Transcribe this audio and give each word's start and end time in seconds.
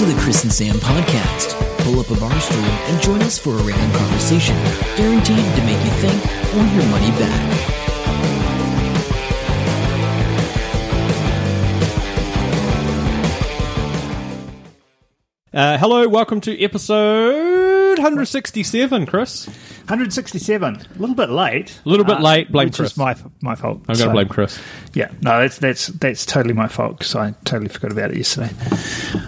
to 0.00 0.06
the 0.06 0.18
Chris 0.22 0.44
and 0.44 0.52
Sam 0.52 0.76
podcast. 0.76 1.58
Pull 1.84 2.00
up 2.00 2.08
a 2.10 2.18
bar 2.18 2.40
stool 2.40 2.58
and 2.58 3.02
join 3.02 3.20
us 3.20 3.38
for 3.38 3.50
a 3.50 3.62
random 3.62 3.92
conversation, 3.98 4.56
guaranteed 4.96 5.36
to 5.36 5.64
make 5.66 5.84
you 5.84 5.90
think 6.00 6.24
or 6.54 6.64
your 6.74 6.86
money 6.86 7.10
back. 7.18 7.79
Uh, 15.52 15.76
hello, 15.78 16.06
welcome 16.06 16.40
to 16.40 16.62
episode 16.62 17.98
167, 17.98 19.06
Chris. 19.06 19.46
167. 19.46 20.76
A 20.76 20.78
little 20.96 21.16
bit 21.16 21.28
late. 21.28 21.80
A 21.84 21.88
little 21.88 22.04
bit 22.04 22.20
late, 22.20 22.52
blame 22.52 22.68
which 22.68 22.76
Chris. 22.76 22.92
is 22.92 22.96
my 22.96 23.16
my 23.40 23.56
fault. 23.56 23.78
I'm 23.88 23.96
going 23.96 24.10
to 24.10 24.12
blame 24.12 24.28
Chris. 24.28 24.60
Yeah, 24.94 25.10
no, 25.22 25.40
that's 25.40 25.58
that's 25.58 25.88
that's 25.88 26.24
totally 26.24 26.54
my 26.54 26.68
fault 26.68 26.98
because 26.98 27.16
I 27.16 27.32
totally 27.44 27.68
forgot 27.68 27.90
about 27.90 28.12
it 28.12 28.18
yesterday. 28.18 28.54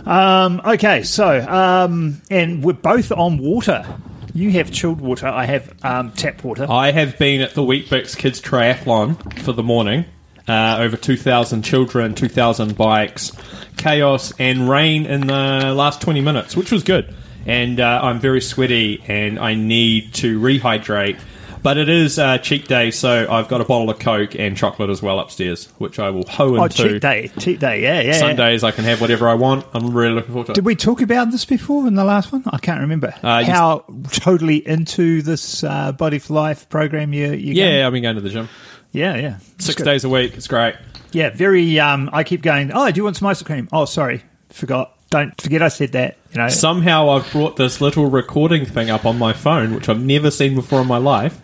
Um, 0.06 0.60
okay, 0.64 1.02
so 1.02 1.40
um, 1.40 2.22
and 2.30 2.62
we're 2.62 2.74
both 2.74 3.10
on 3.10 3.38
water. 3.38 3.84
You 4.32 4.52
have 4.52 4.70
chilled 4.70 5.00
water. 5.00 5.26
I 5.26 5.44
have 5.46 5.74
um, 5.82 6.12
tap 6.12 6.44
water. 6.44 6.68
I 6.70 6.92
have 6.92 7.18
been 7.18 7.40
at 7.40 7.54
the 7.54 7.64
Weet-Bix 7.64 8.16
Kids 8.16 8.40
Triathlon 8.40 9.40
for 9.40 9.52
the 9.52 9.64
morning. 9.64 10.04
Uh, 10.48 10.78
over 10.80 10.96
2,000 10.96 11.62
children, 11.62 12.14
2,000 12.14 12.76
bikes, 12.76 13.30
chaos 13.76 14.32
and 14.40 14.68
rain 14.68 15.06
in 15.06 15.20
the 15.28 15.72
last 15.74 16.00
20 16.00 16.20
minutes, 16.20 16.56
which 16.56 16.72
was 16.72 16.82
good. 16.82 17.14
And 17.46 17.78
uh, 17.80 18.00
I'm 18.02 18.18
very 18.20 18.40
sweaty 18.40 19.02
and 19.06 19.38
I 19.38 19.54
need 19.54 20.14
to 20.14 20.40
rehydrate. 20.40 21.20
But 21.62 21.76
it 21.78 21.88
is 21.88 22.18
uh, 22.18 22.38
cheat 22.38 22.66
day, 22.66 22.90
so 22.90 23.28
I've 23.30 23.46
got 23.46 23.60
a 23.60 23.64
bottle 23.64 23.88
of 23.88 24.00
Coke 24.00 24.34
and 24.34 24.56
chocolate 24.56 24.90
as 24.90 25.00
well 25.00 25.20
upstairs, 25.20 25.66
which 25.78 26.00
I 26.00 26.10
will 26.10 26.26
hoe 26.26 26.56
Oh, 26.56 26.64
into. 26.64 26.88
cheat 26.88 27.00
day, 27.02 27.30
cheat 27.38 27.60
day. 27.60 27.80
Yeah, 27.82 28.00
yeah. 28.00 28.06
yeah. 28.08 28.18
Sundays 28.18 28.64
I 28.64 28.72
can 28.72 28.82
have 28.82 29.00
whatever 29.00 29.28
I 29.28 29.34
want. 29.34 29.64
I'm 29.72 29.94
really 29.96 30.14
looking 30.16 30.32
forward 30.32 30.46
to 30.46 30.52
it. 30.52 30.54
Did 30.56 30.64
we 30.64 30.74
talk 30.74 31.02
about 31.02 31.30
this 31.30 31.44
before 31.44 31.86
in 31.86 31.94
the 31.94 32.02
last 32.02 32.32
one? 32.32 32.42
I 32.46 32.58
can't 32.58 32.80
remember. 32.80 33.14
Uh, 33.22 33.44
How 33.44 33.84
totally 34.10 34.56
into 34.66 35.22
this 35.22 35.62
uh, 35.62 35.92
Body 35.92 36.18
for 36.18 36.34
Life 36.34 36.68
program 36.68 37.12
you, 37.12 37.30
you 37.32 37.54
yeah, 37.54 37.86
I've 37.86 37.92
been 37.92 38.02
going 38.02 38.16
to 38.16 38.22
the 38.22 38.30
gym. 38.30 38.48
Yeah, 38.92 39.16
yeah. 39.16 39.38
It's 39.56 39.66
Six 39.66 39.76
good. 39.76 39.84
days 39.84 40.04
a 40.04 40.08
week. 40.08 40.34
It's 40.36 40.46
great. 40.48 40.74
Yeah, 41.12 41.30
very. 41.30 41.78
Um, 41.80 42.08
I 42.12 42.24
keep 42.24 42.42
going. 42.42 42.70
Oh, 42.72 42.90
do 42.90 42.96
you 42.98 43.04
want 43.04 43.16
some 43.16 43.28
ice 43.28 43.42
cream? 43.42 43.68
Oh, 43.72 43.84
sorry, 43.84 44.22
forgot. 44.50 44.96
Don't 45.10 45.38
forget 45.40 45.60
I 45.60 45.68
said 45.68 45.92
that. 45.92 46.16
You 46.32 46.38
know. 46.38 46.48
Somehow 46.48 47.10
I've 47.10 47.30
brought 47.32 47.56
this 47.56 47.80
little 47.82 48.08
recording 48.08 48.64
thing 48.64 48.88
up 48.88 49.04
on 49.04 49.18
my 49.18 49.34
phone, 49.34 49.74
which 49.74 49.88
I've 49.90 50.00
never 50.00 50.30
seen 50.30 50.54
before 50.54 50.80
in 50.80 50.86
my 50.86 50.96
life. 50.96 51.38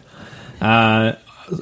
Uh, 0.60 1.12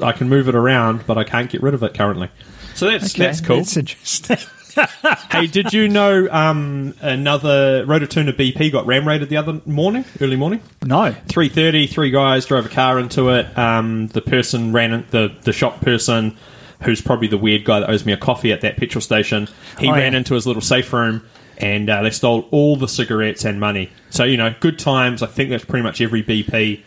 I 0.03 0.13
can 0.13 0.29
move 0.29 0.49
it 0.49 0.55
around, 0.55 1.05
but 1.07 1.19
I 1.19 1.25
can't 1.25 1.51
get 1.51 1.63
rid 1.63 1.75
of 1.75 1.83
it 1.83 1.95
currently. 1.95 2.31
So 2.75 2.87
that's 2.87 3.15
Okay, 3.15 3.25
that's 3.25 3.41
cool. 3.41 3.57
That's 3.57 3.77
interesting. 3.77 4.39
hey, 5.31 5.47
did 5.47 5.73
you 5.73 5.89
know 5.89 6.29
um, 6.31 6.95
another 7.01 7.85
Rototuna 7.87 8.33
BP 8.33 8.71
got 8.73 8.87
ram 8.87 9.07
raided 9.07 9.29
the 9.29 9.37
other 9.39 9.61
morning, 9.67 10.05
early 10.21 10.37
morning? 10.37 10.61
no. 10.85 11.15
3.30, 11.29 11.89
three 11.91 12.11
guys 12.11 12.47
drove 12.47 12.67
a 12.67 12.69
car 12.69 12.99
into 12.99 13.31
it. 13.31 13.57
Um, 13.59 14.09
the 14.09 14.21
person 14.23 14.73
ran 14.73 14.93
in, 14.93 15.07
the 15.11 15.35
the 15.43 15.53
shop 15.53 15.81
person, 15.81 16.37
who's 16.83 17.01
probably 17.01 17.29
the 17.29 17.39
weird 17.39 17.65
guy 17.65 17.81
that 17.81 17.89
owes 17.91 18.05
me 18.05 18.13
a 18.13 18.17
coffee 18.17 18.53
at 18.53 18.61
that 18.61 18.77
petrol 18.77 19.01
station. 19.03 19.49
He 19.79 19.89
Oh, 19.89 19.93
ran 19.93 20.13
yeah. 20.13 20.19
into 20.19 20.35
his 20.35 20.47
little 20.47 20.63
safe 20.63 20.93
room, 20.93 21.23
and 21.59 21.89
uh, 21.89 22.03
they 22.03 22.11
stole 22.11 22.47
all 22.51 22.77
the 22.77 22.89
cigarettes 22.89 23.45
and 23.45 23.59
money. 23.59 23.91
So 24.11 24.25
you 24.25 24.37
know, 24.37 24.55
good 24.61 24.79
times. 24.79 25.23
I 25.23 25.27
think 25.27 25.51
that's 25.51 25.65
pretty 25.65 25.83
much 25.83 26.01
every 26.01 26.23
BP 26.23 26.83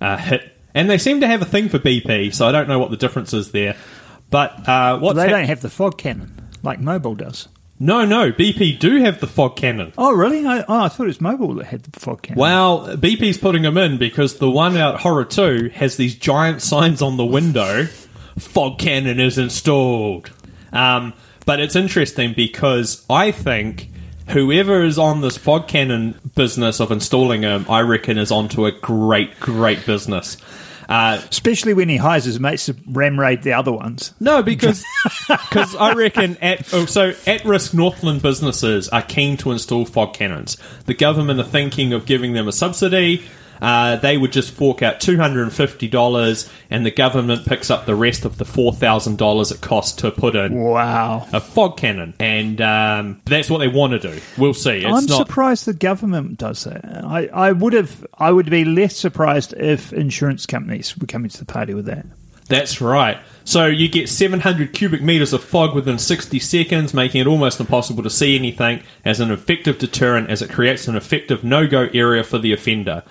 uh, 0.00 0.16
hit, 0.18 0.52
and 0.74 0.88
they 0.90 0.98
seem 0.98 1.20
to 1.22 1.26
have 1.26 1.40
a 1.42 1.46
thing 1.46 1.68
for 1.68 1.78
BP. 1.78 2.34
So 2.34 2.46
I 2.46 2.52
don't 2.52 2.68
know 2.68 2.78
what 2.78 2.90
the 2.90 2.96
difference 2.98 3.32
is 3.32 3.52
there. 3.52 3.76
But 4.30 4.66
uh, 4.68 4.98
what's 4.98 5.16
they 5.16 5.22
hap- 5.22 5.30
don't 5.30 5.44
have 5.46 5.60
the 5.60 5.68
fog 5.70 5.98
cannon 5.98 6.38
like 6.62 6.80
Mobil 6.80 7.16
does. 7.16 7.48
no, 7.78 8.04
no, 8.04 8.32
BP 8.32 8.78
do 8.78 9.02
have 9.02 9.20
the 9.20 9.26
fog 9.26 9.56
cannon. 9.56 9.92
Oh, 9.98 10.12
really? 10.12 10.46
I, 10.46 10.60
oh, 10.68 10.84
I 10.84 10.88
thought 10.88 11.04
it 11.04 11.06
was 11.06 11.18
Mobil 11.18 11.56
that 11.58 11.66
had 11.66 11.82
the 11.82 11.98
fog 11.98 12.22
cannon. 12.22 12.40
Well, 12.40 12.96
BP's 12.96 13.38
putting 13.38 13.62
them 13.62 13.76
in 13.76 13.98
because 13.98 14.38
the 14.38 14.50
one 14.50 14.76
out 14.76 15.00
Horotiu 15.00 15.70
has 15.72 15.96
these 15.96 16.14
giant 16.14 16.62
signs 16.62 17.02
on 17.02 17.16
the 17.16 17.24
window 17.24 17.88
fog 18.38 18.78
cannon 18.78 19.20
is 19.20 19.38
installed. 19.38 20.30
Um, 20.72 21.12
but 21.44 21.60
it's 21.60 21.76
interesting 21.76 22.34
because 22.34 23.04
I 23.10 23.30
think 23.30 23.88
whoever 24.28 24.82
is 24.82 24.98
on 24.98 25.20
this 25.20 25.36
fog 25.36 25.68
cannon 25.68 26.18
business 26.34 26.80
of 26.80 26.90
installing 26.90 27.42
them, 27.42 27.66
I 27.68 27.80
reckon 27.80 28.18
is 28.18 28.30
onto 28.30 28.66
a 28.66 28.72
great, 28.72 29.38
great 29.40 29.84
business. 29.84 30.36
Uh, 30.92 31.18
Especially 31.30 31.72
when 31.72 31.88
he 31.88 31.96
hires 31.96 32.24
his 32.24 32.38
mates 32.38 32.66
to 32.66 32.76
ram 32.86 33.18
raid 33.18 33.42
the 33.42 33.54
other 33.54 33.72
ones. 33.72 34.12
no, 34.20 34.42
because 34.42 34.84
because 35.26 35.74
I 35.74 35.94
reckon 35.94 36.36
at 36.42 36.72
oh, 36.74 36.84
so 36.84 37.14
at 37.26 37.44
risk 37.46 37.72
Northland 37.72 38.20
businesses 38.20 38.90
are 38.90 39.00
keen 39.00 39.38
to 39.38 39.52
install 39.52 39.86
fog 39.86 40.12
cannons. 40.12 40.58
The 40.84 40.92
government 40.92 41.40
are 41.40 41.44
thinking 41.44 41.94
of 41.94 42.04
giving 42.04 42.34
them 42.34 42.46
a 42.46 42.52
subsidy. 42.52 43.22
Uh, 43.62 43.94
they 43.94 44.18
would 44.18 44.32
just 44.32 44.50
fork 44.50 44.82
out 44.82 45.00
two 45.00 45.16
hundred 45.16 45.44
and 45.44 45.52
fifty 45.52 45.86
dollars, 45.86 46.50
and 46.68 46.84
the 46.84 46.90
government 46.90 47.46
picks 47.46 47.70
up 47.70 47.86
the 47.86 47.94
rest 47.94 48.24
of 48.24 48.36
the 48.36 48.44
four 48.44 48.72
thousand 48.72 49.18
dollars 49.18 49.52
it 49.52 49.60
costs 49.60 49.98
to 50.02 50.10
put 50.10 50.34
in 50.34 50.52
Wow. 50.60 51.28
a 51.32 51.40
fog 51.40 51.76
cannon, 51.76 52.12
and 52.18 52.60
um, 52.60 53.22
that's 53.24 53.48
what 53.48 53.58
they 53.58 53.68
want 53.68 53.92
to 53.92 54.00
do. 54.00 54.20
We'll 54.36 54.52
see. 54.52 54.78
It's 54.78 54.86
I'm 54.86 55.06
not. 55.06 55.28
surprised 55.28 55.64
the 55.66 55.74
government 55.74 56.38
does 56.38 56.64
that. 56.64 56.84
I, 57.04 57.26
I 57.32 57.52
would 57.52 57.72
have. 57.74 58.04
I 58.18 58.32
would 58.32 58.50
be 58.50 58.64
less 58.64 58.96
surprised 58.96 59.54
if 59.56 59.92
insurance 59.92 60.44
companies 60.44 60.98
were 60.98 61.06
coming 61.06 61.30
to 61.30 61.38
the 61.38 61.44
party 61.44 61.72
with 61.74 61.86
that. 61.86 62.04
That's 62.48 62.80
right. 62.80 63.18
So 63.44 63.66
you 63.66 63.88
get 63.88 64.08
700 64.08 64.72
cubic 64.72 65.00
meters 65.02 65.32
of 65.32 65.42
fog 65.42 65.74
within 65.74 65.98
60 65.98 66.38
seconds, 66.40 66.92
making 66.92 67.20
it 67.20 67.26
almost 67.28 67.60
impossible 67.60 68.02
to 68.02 68.10
see 68.10 68.36
anything 68.36 68.82
as 69.04 69.20
an 69.20 69.30
effective 69.30 69.78
deterrent 69.78 70.28
as 70.30 70.42
it 70.42 70.50
creates 70.50 70.88
an 70.88 70.96
effective 70.96 71.44
no-go 71.44 71.88
area 71.94 72.24
for 72.24 72.38
the 72.38 72.52
offender. 72.52 73.04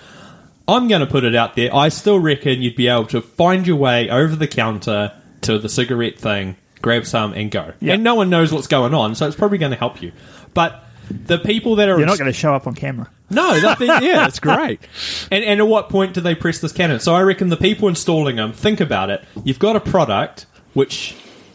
I'm 0.68 0.88
going 0.88 1.00
to 1.00 1.06
put 1.06 1.24
it 1.24 1.34
out 1.34 1.56
there. 1.56 1.74
I 1.74 1.88
still 1.88 2.18
reckon 2.18 2.62
you'd 2.62 2.76
be 2.76 2.88
able 2.88 3.06
to 3.06 3.20
find 3.20 3.66
your 3.66 3.76
way 3.76 4.08
over 4.08 4.36
the 4.36 4.46
counter 4.48 5.12
to 5.42 5.58
the 5.58 5.68
cigarette 5.68 6.18
thing, 6.18 6.56
grab 6.80 7.04
some, 7.06 7.32
and 7.32 7.50
go. 7.50 7.72
Yeah. 7.80 7.94
And 7.94 8.04
no 8.04 8.14
one 8.14 8.30
knows 8.30 8.52
what's 8.52 8.68
going 8.68 8.94
on, 8.94 9.14
so 9.14 9.26
it's 9.26 9.36
probably 9.36 9.58
going 9.58 9.72
to 9.72 9.78
help 9.78 10.00
you. 10.02 10.12
But 10.54 10.84
the 11.10 11.38
people 11.38 11.76
that 11.76 11.88
are 11.88 11.98
You're 11.98 12.06
not 12.06 12.18
going 12.18 12.30
to 12.30 12.36
show 12.38 12.54
up 12.54 12.66
on 12.66 12.74
camera. 12.74 13.10
no, 13.28 13.58
that 13.60 13.78
thing, 13.78 13.88
yeah, 14.02 14.26
it's 14.26 14.38
great. 14.40 14.80
And, 15.30 15.44
and 15.44 15.60
at 15.60 15.66
what 15.66 15.88
point 15.88 16.14
do 16.14 16.20
they 16.20 16.34
press 16.34 16.58
this 16.58 16.72
cannon? 16.72 17.00
So 17.00 17.14
I 17.14 17.22
reckon 17.22 17.48
the 17.48 17.56
people 17.56 17.88
installing 17.88 18.36
them 18.36 18.52
think 18.52 18.80
about 18.80 19.08
it. 19.10 19.24
You've 19.44 19.58
got 19.58 19.76
a 19.76 19.80
product 19.80 20.46
which 20.74 21.14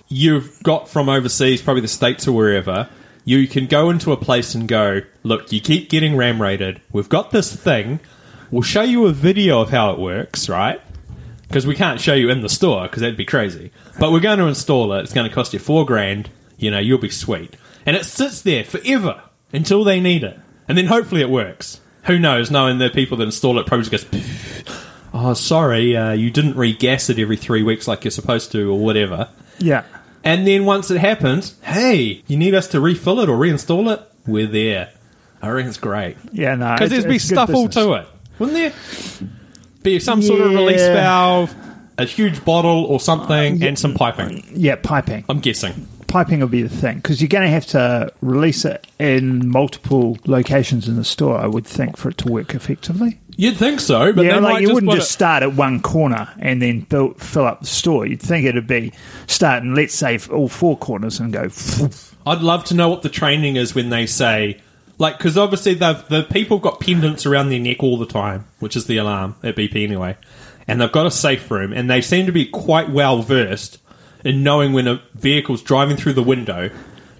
you've 0.09 0.61
got 0.63 0.89
from 0.89 1.09
overseas, 1.09 1.61
probably 1.61 1.81
the 1.81 1.87
states 1.87 2.27
or 2.27 2.31
wherever. 2.31 2.89
You 3.23 3.47
can 3.47 3.67
go 3.67 3.89
into 3.89 4.11
a 4.11 4.17
place 4.17 4.55
and 4.55 4.67
go, 4.67 5.01
look, 5.23 5.51
you 5.51 5.61
keep 5.61 5.89
getting 5.89 6.15
ram 6.17 6.41
raided. 6.41 6.81
We've 6.91 7.09
got 7.09 7.31
this 7.31 7.55
thing. 7.55 7.99
We'll 8.51 8.61
show 8.61 8.81
you 8.81 9.07
a 9.07 9.11
video 9.11 9.61
of 9.61 9.69
how 9.69 9.91
it 9.91 9.99
works, 9.99 10.49
right? 10.49 10.81
Because 11.47 11.65
we 11.65 11.75
can't 11.75 11.99
show 11.99 12.13
you 12.13 12.29
in 12.29 12.41
the 12.41 12.49
store 12.49 12.83
because 12.83 13.01
that'd 13.01 13.17
be 13.17 13.25
crazy. 13.25 13.71
But 13.99 14.11
we're 14.11 14.19
going 14.19 14.39
to 14.39 14.47
install 14.47 14.93
it. 14.93 15.01
It's 15.01 15.13
going 15.13 15.27
to 15.27 15.33
cost 15.33 15.53
you 15.53 15.59
four 15.59 15.85
grand. 15.85 16.29
You 16.57 16.71
know, 16.71 16.79
you'll 16.79 16.97
be 16.97 17.09
sweet. 17.09 17.55
And 17.85 17.95
it 17.95 18.05
sits 18.05 18.41
there 18.41 18.63
forever 18.63 19.23
until 19.53 19.83
they 19.83 19.99
need 19.99 20.23
it. 20.23 20.39
And 20.67 20.77
then 20.77 20.87
hopefully 20.87 21.21
it 21.21 21.29
works. 21.29 21.79
Who 22.03 22.19
knows? 22.19 22.51
Knowing 22.51 22.77
the 22.77 22.89
people 22.89 23.17
that 23.17 23.23
install 23.23 23.59
it 23.59 23.65
probably 23.65 23.89
just 23.89 24.11
goes, 24.11 24.63
oh, 25.13 25.33
sorry, 25.33 25.95
uh, 25.95 26.11
you 26.11 26.31
didn't 26.31 26.53
regas 26.53 27.09
it 27.09 27.19
every 27.19 27.37
three 27.37 27.63
weeks 27.63 27.87
like 27.87 28.03
you're 28.03 28.11
supposed 28.11 28.51
to 28.53 28.71
or 28.71 28.79
whatever. 28.79 29.29
Yeah. 29.59 29.83
And 30.23 30.45
then 30.45 30.65
once 30.65 30.91
it 30.91 30.99
happens, 30.99 31.57
hey, 31.61 32.23
you 32.27 32.37
need 32.37 32.53
us 32.53 32.67
to 32.69 32.81
refill 32.81 33.19
it 33.21 33.29
or 33.29 33.37
reinstall 33.37 33.93
it? 33.93 34.01
We're 34.25 34.47
there. 34.47 34.91
I 35.41 35.49
reckon 35.49 35.69
it's 35.69 35.77
great. 35.77 36.17
Yeah. 36.31 36.55
No. 36.55 36.73
Because 36.73 36.89
there's 36.89 37.05
be 37.05 37.19
stuff 37.19 37.53
all 37.53 37.69
to 37.69 37.93
it, 37.93 38.07
wouldn't 38.39 38.57
there? 38.57 39.29
Be 39.83 39.99
some 39.99 40.21
sort 40.21 40.41
of 40.41 40.51
release 40.51 40.79
Yeah. 40.81 40.93
valve, 40.93 41.55
a 41.97 42.05
huge 42.05 42.43
bottle 42.43 42.85
or 42.85 42.99
something, 42.99 43.63
and 43.63 43.77
some 43.79 43.93
piping. 43.93 44.43
Yeah, 44.53 44.75
piping. 44.75 45.23
I'm 45.29 45.39
guessing. 45.39 45.87
Piping 46.07 46.39
will 46.39 46.47
be 46.47 46.61
the 46.61 46.69
thing 46.69 46.97
because 46.97 47.21
you're 47.21 47.27
going 47.27 47.43
to 47.43 47.49
have 47.49 47.65
to 47.67 48.11
release 48.21 48.63
it 48.63 48.87
in 48.97 49.49
multiple 49.49 50.17
locations 50.25 50.87
in 50.87 50.95
the 50.95 51.03
store. 51.03 51.37
I 51.37 51.47
would 51.47 51.65
think 51.67 51.97
for 51.97 52.09
it 52.09 52.17
to 52.19 52.31
work 52.31 52.55
effectively. 52.55 53.19
You'd 53.35 53.57
think 53.57 53.81
so, 53.81 54.13
but 54.13 54.23
yeah, 54.25 54.35
they 54.35 54.39
like 54.39 54.53
might 54.53 54.61
you 54.61 54.67
just 54.67 54.73
wouldn't 54.73 54.87
want 54.87 54.99
just 54.99 55.11
it- 55.11 55.13
start 55.13 55.43
at 55.43 55.53
one 55.55 55.81
corner 55.81 56.27
and 56.39 56.61
then 56.61 56.81
build, 56.81 57.21
fill 57.21 57.45
up 57.45 57.59
the 57.61 57.67
store. 57.67 58.05
You'd 58.07 58.21
think 58.21 58.45
it'd 58.45 58.65
be 58.67 58.93
starting, 59.27 59.75
let's 59.75 59.93
say, 59.93 60.17
all 60.31 60.47
four 60.47 60.77
corners 60.77 61.19
and 61.19 61.31
go. 61.33 61.49
I'd 62.25 62.41
love 62.41 62.63
to 62.65 62.73
know 62.73 62.89
what 62.89 63.01
the 63.03 63.09
training 63.09 63.57
is 63.57 63.75
when 63.75 63.89
they 63.89 64.05
say, 64.05 64.59
like, 64.97 65.17
because 65.17 65.37
obviously 65.37 65.73
the 65.73 65.93
the 66.09 66.23
people 66.23 66.57
have 66.57 66.63
got 66.63 66.79
pendants 66.79 67.25
around 67.25 67.49
their 67.49 67.59
neck 67.59 67.83
all 67.83 67.97
the 67.97 68.05
time, 68.05 68.47
which 68.59 68.75
is 68.75 68.87
the 68.87 68.97
alarm 68.97 69.35
at 69.43 69.55
BP 69.55 69.83
anyway, 69.83 70.17
and 70.67 70.81
they've 70.81 70.91
got 70.91 71.05
a 71.05 71.11
safe 71.11 71.49
room, 71.51 71.73
and 71.73 71.89
they 71.89 72.01
seem 72.01 72.25
to 72.25 72.31
be 72.31 72.45
quite 72.45 72.89
well 72.89 73.21
versed 73.21 73.79
in 74.23 74.43
knowing 74.43 74.73
when 74.73 74.87
a 74.87 75.01
vehicle's 75.13 75.61
driving 75.61 75.97
through 75.97 76.13
the 76.13 76.23
window 76.23 76.69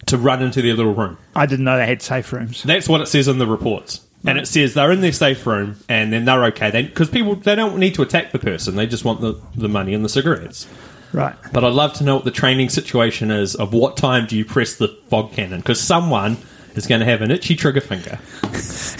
to 0.08 0.18
run 0.18 0.42
into 0.42 0.62
their 0.62 0.74
little 0.74 0.94
room. 0.94 1.18
I 1.36 1.46
didn't 1.46 1.66
know 1.66 1.78
they 1.78 1.86
had 1.86 2.02
safe 2.02 2.32
rooms. 2.34 2.64
That's 2.64 2.90
what 2.90 3.02
it 3.02 3.08
says 3.08 3.28
in 3.28 3.38
the 3.38 3.48
reports. 3.48 4.02
And 4.26 4.38
it 4.38 4.48
says 4.48 4.74
they're 4.74 4.92
in 4.92 5.02
their 5.02 5.12
safe 5.14 5.46
room 5.46 5.78
and 5.88 6.12
then 6.12 6.26
they're 6.26 6.46
okay. 6.46 6.70
Because 6.82 7.10
people, 7.10 7.36
they 7.36 7.56
don't 7.56 7.78
need 7.78 7.96
to 7.96 8.02
attack 8.02 8.32
the 8.32 8.40
person. 8.40 8.76
They 8.76 8.88
just 8.88 9.06
want 9.06 9.22
the, 9.22 9.40
the 9.56 9.70
money 9.70 9.94
and 9.94 10.04
the 10.04 10.10
cigarettes. 10.10 10.68
Right. 11.14 11.36
But 11.54 11.64
I'd 11.64 11.74
love 11.74 11.94
to 11.94 12.04
know 12.04 12.16
what 12.16 12.26
the 12.26 12.32
training 12.32 12.70
situation 12.70 13.32
is 13.32 13.56
of 13.56 13.74
what 13.74 13.96
time 13.96 14.26
do 14.26 14.36
you 14.36 14.44
press 14.44 14.76
the 14.76 14.90
fog 15.10 15.32
cannon? 15.32 15.60
Because 15.60 15.80
someone 15.80 16.38
is 16.78 16.88
going 16.88 17.00
to 17.00 17.06
have 17.06 17.22
an 17.22 17.32
itchy 17.32 17.56
trigger 17.56 17.82
finger, 17.82 18.20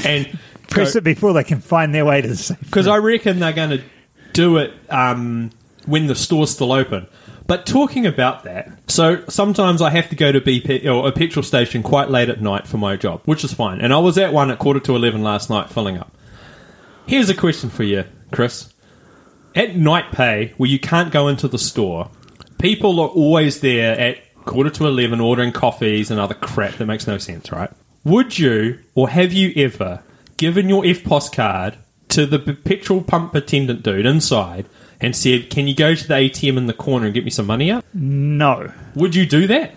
and 0.06 0.38
Press 0.70 0.96
it 0.96 1.04
before 1.04 1.34
they 1.34 1.44
can 1.46 1.62
find 1.62 1.94
their 1.96 2.06
way 2.06 2.22
to 2.22 2.28
the 2.28 2.36
safe. 2.36 2.60
because 2.60 2.88
I 2.88 2.98
reckon 2.98 3.40
they're 3.40 3.54
going 3.54 3.70
to 3.70 3.84
do 4.34 4.58
it 4.58 4.74
um, 4.90 5.50
when 5.86 6.08
the 6.08 6.16
store's 6.16 6.52
still 6.52 6.74
open. 6.74 7.08
But 7.48 7.66
talking 7.66 8.06
about 8.06 8.44
that, 8.44 8.70
so 8.88 9.24
sometimes 9.30 9.82
I 9.82 9.90
have 9.92 10.10
to 10.10 10.16
go 10.18 10.34
to 10.34 10.42
BP 10.42 10.86
or 10.86 11.08
a 11.08 11.14
petrol 11.14 11.44
station 11.44 11.82
quite 11.82 12.10
late 12.10 12.28
at 12.28 12.42
night 12.42 12.68
for 12.68 12.78
my 12.78 12.98
job, 12.98 13.22
which 13.24 13.46
is 13.46 13.54
fine. 13.54 13.80
And 13.80 13.94
I 13.94 14.00
was 14.00 14.18
at 14.18 14.34
one 14.34 14.52
at 14.52 14.60
quarter 14.60 14.82
to 14.82 14.96
eleven 14.96 15.24
last 15.24 15.50
night, 15.50 15.70
filling 15.70 15.98
up. 15.98 16.12
Here's 17.06 17.30
a 17.30 17.34
question 17.34 17.70
for 17.70 17.84
you, 17.84 18.04
Chris. 18.32 18.74
At 19.56 19.78
night 19.78 20.12
pay, 20.12 20.54
where 20.58 20.70
you 20.70 20.78
can't 20.78 21.12
go 21.12 21.30
into 21.30 21.48
the 21.48 21.58
store, 21.58 22.12
people 22.60 23.00
are 23.00 23.08
always 23.08 23.62
there 23.62 23.98
at 23.98 24.18
quarter 24.48 24.70
to 24.72 24.88
eleven 24.88 25.20
ordering 25.22 25.52
coffees 25.52 26.10
and 26.10 26.20
other 26.20 26.34
crap 26.34 26.76
that 26.76 26.86
makes 26.86 27.06
no 27.06 27.18
sense, 27.20 27.52
right? 27.52 27.70
Would 28.04 28.40
you 28.40 28.80
or 28.96 29.10
have 29.10 29.34
you 29.34 29.54
ever 29.56 30.02
given 30.38 30.70
your 30.70 30.84
EFTPOS 30.84 31.32
card 31.34 31.78
to 32.10 32.26
the 32.26 32.40
petrol 32.40 33.02
pump 33.04 33.36
attendant 33.36 33.84
dude 33.84 34.06
inside 34.06 34.66
and 35.02 35.16
said, 35.16 35.50
Can 35.50 35.68
you 35.68 35.76
go 35.76 35.94
to 35.94 36.08
the 36.08 36.14
ATM 36.14 36.58
in 36.58 36.66
the 36.68 36.74
corner 36.74 37.06
and 37.06 37.14
get 37.14 37.26
me 37.26 37.30
some 37.30 37.46
money 37.46 37.70
out? 37.70 37.84
No, 37.94 38.72
Would 38.96 39.14
you 39.14 39.26
do 39.26 39.46
that? 39.48 39.76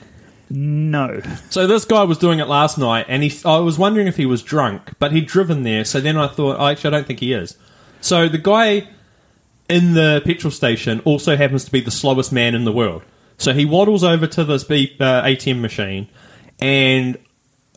no. 0.48 1.20
So 1.50 1.66
this 1.66 1.84
guy 1.84 2.02
was 2.04 2.18
doing 2.18 2.38
it 2.40 2.48
last 2.48 2.76
night, 2.78 3.06
and 3.08 3.22
he. 3.22 3.32
I 3.44 3.58
was 3.58 3.78
wondering 3.78 4.06
if 4.08 4.16
he 4.16 4.26
was 4.26 4.42
drunk, 4.42 4.92
but 4.98 5.12
he'd 5.12 5.26
driven 5.26 5.62
there. 5.62 5.84
So 5.84 6.00
then 6.00 6.16
I 6.16 6.26
thought, 6.28 6.56
oh, 6.58 6.66
actually, 6.66 6.88
I 6.88 6.90
don't 6.98 7.06
think 7.06 7.20
he 7.20 7.32
is. 7.32 7.56
So 8.00 8.28
the 8.28 8.38
guy 8.38 8.88
in 9.68 9.94
the 9.94 10.20
petrol 10.24 10.50
station 10.50 11.00
also 11.04 11.36
happens 11.36 11.64
to 11.66 11.70
be 11.70 11.80
the 11.80 11.90
slowest 11.92 12.32
man 12.32 12.54
in 12.56 12.64
the 12.64 12.72
world. 12.72 13.02
So 13.40 13.54
he 13.54 13.64
waddles 13.64 14.04
over 14.04 14.26
to 14.26 14.44
this 14.44 14.64
B, 14.64 14.94
uh, 15.00 15.22
ATM 15.22 15.60
machine, 15.60 16.08
and 16.60 17.18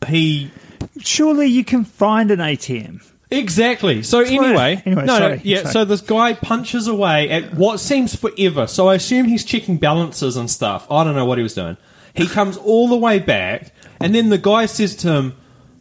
he 0.06 0.52
Surely 1.00 1.48
you 1.48 1.64
can 1.64 1.86
find 1.86 2.32
an 2.32 2.40
ATM. 2.40 3.02
Exactly. 3.32 4.04
So 4.04 4.20
anyway, 4.20 4.84
anyway, 4.86 5.06
no, 5.06 5.20
no, 5.20 5.40
yeah. 5.42 5.62
sorry. 5.62 5.72
So 5.72 5.86
this 5.86 6.02
guy 6.02 6.34
punches 6.34 6.88
away 6.88 7.30
at 7.30 7.54
what 7.54 7.80
seems 7.80 8.14
forever. 8.14 8.68
So 8.68 8.90
I 8.90 8.96
assume 8.96 9.26
he's 9.26 9.46
checking 9.46 9.78
balances 9.78 10.36
and 10.38 10.52
stuff. 10.52 10.86
I 10.92 11.06
don't 11.06 11.16
know 11.16 11.26
what 11.26 11.40
he 11.40 11.44
was 11.44 11.56
doing. 11.56 11.78
He 12.14 12.28
comes 12.28 12.58
all 12.58 12.90
the 12.90 12.98
way 12.98 13.20
back, 13.20 13.74
and 14.02 14.14
then 14.14 14.30
the 14.30 14.38
guy 14.38 14.68
says 14.68 14.98
to 14.98 15.14
him, 15.14 15.38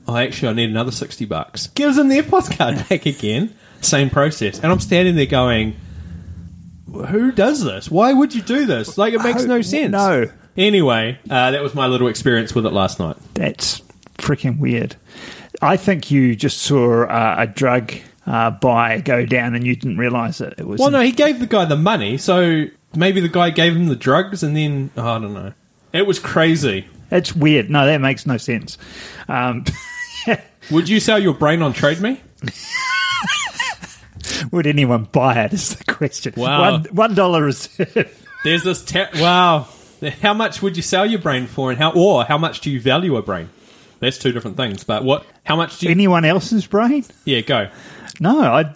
"Oh, 0.06 0.16
actually, 0.16 0.48
I 0.48 0.52
need 0.52 0.70
another 0.70 0.92
sixty 0.92 1.26
bucks." 1.26 1.66
Gives 1.66 1.98
him 1.98 2.08
the 2.08 2.18
EFTPOS 2.22 2.56
card 2.56 2.88
back 2.88 3.04
again. 3.04 3.54
Same 3.80 4.08
process, 4.08 4.60
and 4.60 4.70
I'm 4.70 4.80
standing 4.80 5.16
there 5.16 5.26
going, 5.26 5.76
"Who 6.92 7.32
does 7.32 7.64
this? 7.64 7.90
Why 7.90 8.12
would 8.12 8.34
you 8.34 8.42
do 8.42 8.66
this? 8.66 8.98
Like, 8.98 9.14
it 9.14 9.22
makes 9.22 9.44
no 9.44 9.62
sense." 9.62 9.92
no. 9.92 10.30
Anyway, 10.56 11.18
uh, 11.30 11.50
that 11.50 11.62
was 11.62 11.74
my 11.74 11.86
little 11.86 12.08
experience 12.08 12.54
with 12.54 12.66
it 12.66 12.72
last 12.72 13.00
night. 13.00 13.16
That's 13.34 13.80
freaking 14.18 14.58
weird. 14.58 14.96
I 15.62 15.76
think 15.76 16.10
you 16.10 16.36
just 16.36 16.58
saw 16.58 17.04
uh, 17.04 17.36
a 17.38 17.46
drug 17.46 17.92
uh, 18.26 18.50
buy 18.50 19.00
go 19.00 19.24
down 19.24 19.54
and 19.54 19.66
you 19.66 19.74
didn't 19.74 19.96
realise 19.96 20.40
it. 20.40 20.54
It 20.58 20.66
was 20.66 20.78
Well, 20.78 20.90
no, 20.90 21.00
he 21.00 21.12
gave 21.12 21.38
the 21.40 21.46
guy 21.46 21.64
the 21.64 21.76
money, 21.76 22.18
so 22.18 22.66
maybe 22.94 23.20
the 23.20 23.28
guy 23.28 23.50
gave 23.50 23.74
him 23.74 23.86
the 23.86 23.96
drugs, 23.96 24.42
and 24.42 24.56
then 24.56 24.90
oh, 24.96 25.08
I 25.08 25.18
don't 25.18 25.34
know. 25.34 25.52
It 25.92 26.06
was 26.06 26.18
crazy. 26.18 26.86
It's 27.10 27.34
weird. 27.34 27.70
No, 27.70 27.86
that 27.86 28.00
makes 28.00 28.26
no 28.26 28.36
sense. 28.36 28.78
Um, 29.28 29.64
Would 30.70 30.88
you 30.88 31.00
sell 31.00 31.18
your 31.18 31.34
brain 31.34 31.60
on 31.62 31.72
Trade 31.72 32.00
Me? 32.00 32.20
would 34.50 34.66
anyone 34.66 35.04
buy 35.12 35.44
it? 35.44 35.52
Is 35.52 35.76
the 35.76 35.84
question. 35.84 36.34
Wow. 36.36 36.60
One 36.72 36.84
one 36.86 37.14
dollar 37.14 37.42
reserve. 37.44 38.26
There's 38.44 38.64
this. 38.64 38.82
Te- 38.84 39.04
wow. 39.20 39.68
How 40.20 40.34
much 40.34 40.60
would 40.62 40.76
you 40.76 40.82
sell 40.82 41.06
your 41.06 41.20
brain 41.20 41.46
for, 41.46 41.70
and 41.70 41.78
how 41.78 41.92
or 41.92 42.24
how 42.24 42.36
much 42.38 42.60
do 42.60 42.70
you 42.70 42.80
value 42.80 43.16
a 43.16 43.22
brain? 43.22 43.50
That's 44.00 44.18
two 44.18 44.32
different 44.32 44.56
things. 44.56 44.82
But 44.82 45.04
what? 45.04 45.24
How 45.44 45.54
much 45.54 45.78
do 45.78 45.86
you? 45.86 45.92
anyone 45.92 46.24
else's 46.24 46.66
brain? 46.66 47.04
yeah, 47.24 47.40
go. 47.42 47.68
No, 48.18 48.40
I 48.40 48.74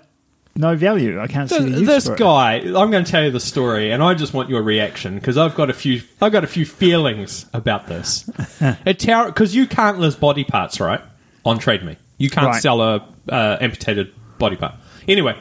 no 0.54 0.76
value. 0.76 1.20
I 1.20 1.26
can't 1.26 1.50
see 1.50 1.58
the 1.58 1.80
use 1.80 1.86
This 1.86 2.06
for 2.06 2.14
it. 2.14 2.18
guy. 2.18 2.54
I'm 2.60 2.90
going 2.92 3.04
to 3.04 3.10
tell 3.10 3.24
you 3.24 3.30
the 3.32 3.40
story, 3.40 3.90
and 3.90 4.02
I 4.04 4.14
just 4.14 4.32
want 4.34 4.48
your 4.48 4.62
reaction 4.62 5.16
because 5.16 5.36
I've 5.36 5.54
got 5.56 5.68
a 5.68 5.72
few. 5.74 6.00
I've 6.22 6.30
got 6.32 6.44
a 6.44 6.46
few 6.46 6.64
feelings 6.64 7.44
about 7.52 7.88
this. 7.88 8.30
a 8.86 8.94
tower 8.94 9.26
because 9.26 9.54
you 9.54 9.66
can't 9.66 9.98
list 9.98 10.20
body 10.20 10.44
parts, 10.44 10.78
right? 10.80 11.00
On 11.44 11.58
Trade 11.58 11.82
Me, 11.84 11.96
you 12.18 12.30
can't 12.30 12.46
Right. 12.46 12.62
sell 12.62 12.80
a 12.80 13.06
uh, 13.28 13.56
amputated 13.60 14.12
body 14.38 14.56
part. 14.56 14.74
Anyway, 15.08 15.36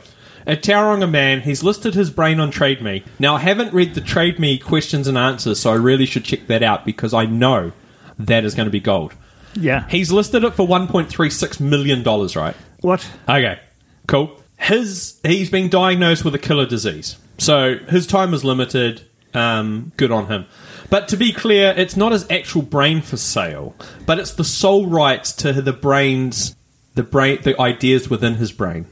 a 0.46 0.56
Tauranga 0.56 1.10
man. 1.10 1.42
He's 1.42 1.64
listed 1.64 1.94
his 1.94 2.10
brain 2.10 2.40
on 2.40 2.52
Trade 2.52 2.82
Me. 2.82 3.04
Now 3.20 3.36
I 3.36 3.40
haven't 3.40 3.74
read 3.74 3.96
the 3.96 4.02
Trade 4.02 4.40
Me 4.40 4.58
questions 4.58 5.08
and 5.08 5.18
answers, 5.18 5.60
so 5.60 5.72
I 5.72 5.76
really 5.76 6.06
should 6.06 6.24
check 6.24 6.48
that 6.48 6.64
out 6.64 6.86
because 6.86 7.14
I 7.14 7.26
know 7.26 7.72
that 8.20 8.46
is 8.46 8.56
going 8.56 8.68
to 8.68 8.72
be 8.72 8.80
gold. 8.80 9.14
Yeah. 9.56 9.88
He's 9.88 10.12
listed 10.12 10.44
it 10.44 10.54
for 10.54 10.68
1.36 10.68 11.60
million 11.60 12.04
dollars, 12.04 12.36
right? 12.36 12.56
what? 12.82 13.10
Okay, 13.28 13.60
cool. 14.08 14.42
His 14.58 15.20
he's 15.24 15.50
been 15.50 15.70
diagnosed 15.70 16.24
with 16.24 16.36
a 16.36 16.40
killer 16.40 16.66
disease, 16.66 17.18
so 17.38 17.76
his 17.90 18.08
time 18.08 18.34
is 18.34 18.44
limited. 18.44 19.02
Um, 19.34 19.92
good 19.98 20.12
on 20.12 20.28
him. 20.28 20.46
But 20.90 21.10
to 21.10 21.18
be 21.18 21.34
clear, 21.34 21.74
it's 21.76 21.98
not 21.98 22.14
his 22.14 22.30
actual 22.32 22.62
brain 22.62 23.02
for 23.02 23.18
sale, 23.18 23.76
but 24.06 24.18
it's 24.18 24.32
the 24.32 24.46
sole 24.46 24.86
rights 24.88 25.34
to 25.34 25.52
the 25.52 25.74
brain's 25.74 26.56
the 26.94 27.04
brain 27.04 27.40
the 27.44 27.60
ideas 27.60 28.10
within 28.10 28.36
his 28.36 28.54
brain. 28.54 28.86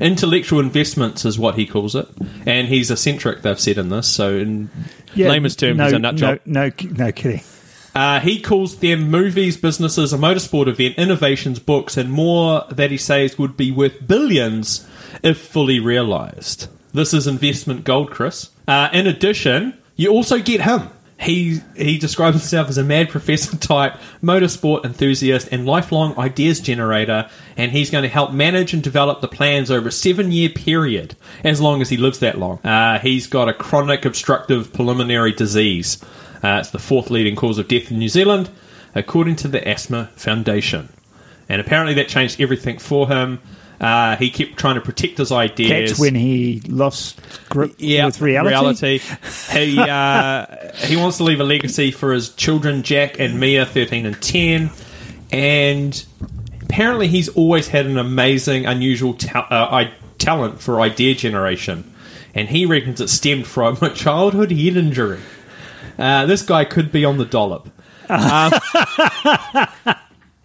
Intellectual 0.00 0.60
investments 0.60 1.24
is 1.24 1.38
what 1.38 1.54
he 1.56 1.66
calls 1.66 1.94
it, 1.94 2.08
and 2.44 2.68
he's 2.68 2.90
eccentric. 2.90 3.42
They've 3.42 3.58
said 3.58 3.78
in 3.78 3.88
this, 3.88 4.08
so 4.08 4.36
in 4.36 4.70
layman's 5.16 5.56
terms, 5.56 5.78
no, 5.78 5.84
he's 5.84 5.92
a 5.94 5.98
nut 5.98 6.16
job. 6.16 6.40
No, 6.44 6.68
no, 6.68 6.70
no 6.90 7.12
kidding. 7.12 7.42
Uh, 7.94 8.20
he 8.20 8.38
calls 8.38 8.76
them 8.80 9.10
movies, 9.10 9.56
businesses, 9.56 10.12
a 10.12 10.18
motorsport 10.18 10.68
event, 10.68 10.96
innovations, 10.98 11.58
books, 11.58 11.96
and 11.96 12.12
more 12.12 12.64
that 12.70 12.90
he 12.90 12.98
says 12.98 13.38
would 13.38 13.56
be 13.56 13.72
worth 13.72 14.06
billions 14.06 14.86
if 15.22 15.40
fully 15.40 15.80
realized. 15.80 16.68
This 16.92 17.14
is 17.14 17.26
investment 17.26 17.84
gold, 17.84 18.10
Chris. 18.10 18.50
Uh, 18.68 18.90
in 18.92 19.06
addition, 19.06 19.78
you 19.96 20.10
also 20.10 20.38
get 20.38 20.60
him. 20.60 20.90
He 21.18 21.60
he 21.74 21.96
describes 21.98 22.36
himself 22.36 22.68
as 22.68 22.76
a 22.76 22.84
mad 22.84 23.08
professor 23.08 23.56
type, 23.56 23.94
motorsport 24.22 24.84
enthusiast, 24.84 25.48
and 25.50 25.64
lifelong 25.64 26.18
ideas 26.18 26.60
generator. 26.60 27.30
And 27.56 27.72
he's 27.72 27.90
going 27.90 28.02
to 28.02 28.08
help 28.08 28.32
manage 28.32 28.74
and 28.74 28.82
develop 28.82 29.20
the 29.20 29.28
plans 29.28 29.70
over 29.70 29.88
a 29.88 29.92
seven 29.92 30.30
year 30.30 30.50
period, 30.50 31.16
as 31.42 31.60
long 31.60 31.80
as 31.80 31.88
he 31.88 31.96
lives 31.96 32.18
that 32.18 32.38
long. 32.38 32.58
Uh, 32.58 32.98
he's 32.98 33.26
got 33.26 33.48
a 33.48 33.54
chronic 33.54 34.04
obstructive 34.04 34.72
pulmonary 34.72 35.32
disease. 35.32 36.02
Uh, 36.44 36.58
it's 36.60 36.70
the 36.70 36.78
fourth 36.78 37.10
leading 37.10 37.34
cause 37.34 37.58
of 37.58 37.66
death 37.66 37.90
in 37.90 37.98
New 37.98 38.10
Zealand, 38.10 38.50
according 38.94 39.36
to 39.36 39.48
the 39.48 39.66
Asthma 39.66 40.10
Foundation. 40.16 40.90
And 41.48 41.60
apparently 41.60 41.94
that 41.94 42.08
changed 42.08 42.40
everything 42.40 42.78
for 42.78 43.08
him. 43.08 43.40
Uh, 43.80 44.16
he 44.16 44.30
kept 44.30 44.56
trying 44.56 44.76
to 44.76 44.80
protect 44.80 45.18
his 45.18 45.30
ideas. 45.30 45.90
That's 45.90 46.00
when 46.00 46.14
he 46.14 46.62
lost 46.66 47.20
grip 47.48 47.74
yeah, 47.78 48.06
with 48.06 48.20
reality. 48.20 48.98
He 49.50 49.78
uh, 49.78 50.46
he 50.76 50.96
wants 50.96 51.18
to 51.18 51.24
leave 51.24 51.40
a 51.40 51.44
legacy 51.44 51.90
for 51.90 52.12
his 52.12 52.30
children, 52.30 52.82
Jack 52.82 53.18
and 53.20 53.38
Mia, 53.38 53.66
thirteen 53.66 54.06
and 54.06 54.20
ten, 54.22 54.70
and 55.30 56.04
apparently 56.62 57.08
he's 57.08 57.28
always 57.28 57.68
had 57.68 57.86
an 57.86 57.98
amazing, 57.98 58.64
unusual 58.66 59.14
ta- 59.14 59.46
uh, 59.50 59.74
I- 59.74 59.94
talent 60.18 60.60
for 60.60 60.80
idea 60.80 61.14
generation, 61.14 61.92
and 62.34 62.48
he 62.48 62.64
reckons 62.64 63.00
it 63.00 63.08
stemmed 63.08 63.46
from 63.46 63.76
a 63.82 63.90
childhood 63.90 64.52
head 64.52 64.76
injury. 64.76 65.20
Uh, 65.98 66.24
this 66.26 66.42
guy 66.42 66.64
could 66.64 66.90
be 66.90 67.04
on 67.04 67.18
the 67.18 67.26
dollop. 67.26 67.68
Um, 68.08 68.52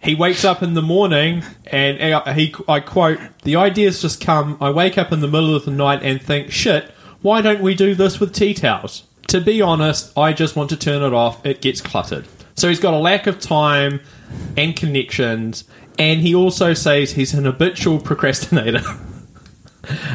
he 0.02 0.14
wakes 0.14 0.44
up 0.44 0.62
in 0.62 0.74
the 0.74 0.82
morning 0.82 1.44
and 1.66 1.98
he, 2.34 2.54
I 2.68 2.80
quote, 2.80 3.20
the 3.42 3.56
ideas 3.56 4.02
just 4.02 4.20
come. 4.20 4.58
I 4.60 4.70
wake 4.70 4.98
up 4.98 5.12
in 5.12 5.20
the 5.20 5.28
middle 5.28 5.54
of 5.54 5.64
the 5.64 5.70
night 5.70 6.02
and 6.02 6.20
think, 6.20 6.50
shit, 6.50 6.90
why 7.20 7.40
don't 7.40 7.60
we 7.60 7.74
do 7.74 7.94
this 7.94 8.18
with 8.18 8.34
tea 8.34 8.52
towels? 8.52 9.04
To 9.28 9.40
be 9.40 9.62
honest, 9.62 10.16
I 10.18 10.32
just 10.32 10.56
want 10.56 10.70
to 10.70 10.76
turn 10.76 11.02
it 11.02 11.14
off. 11.14 11.46
It 11.46 11.62
gets 11.62 11.80
cluttered. 11.80 12.26
So 12.56 12.68
he's 12.68 12.80
got 12.80 12.94
a 12.94 12.98
lack 12.98 13.26
of 13.28 13.38
time 13.38 14.00
and 14.56 14.74
connections, 14.74 15.64
and 15.98 16.20
he 16.20 16.34
also 16.34 16.74
says 16.74 17.12
he's 17.12 17.32
an 17.32 17.44
habitual 17.44 18.00
procrastinator. 18.00 18.82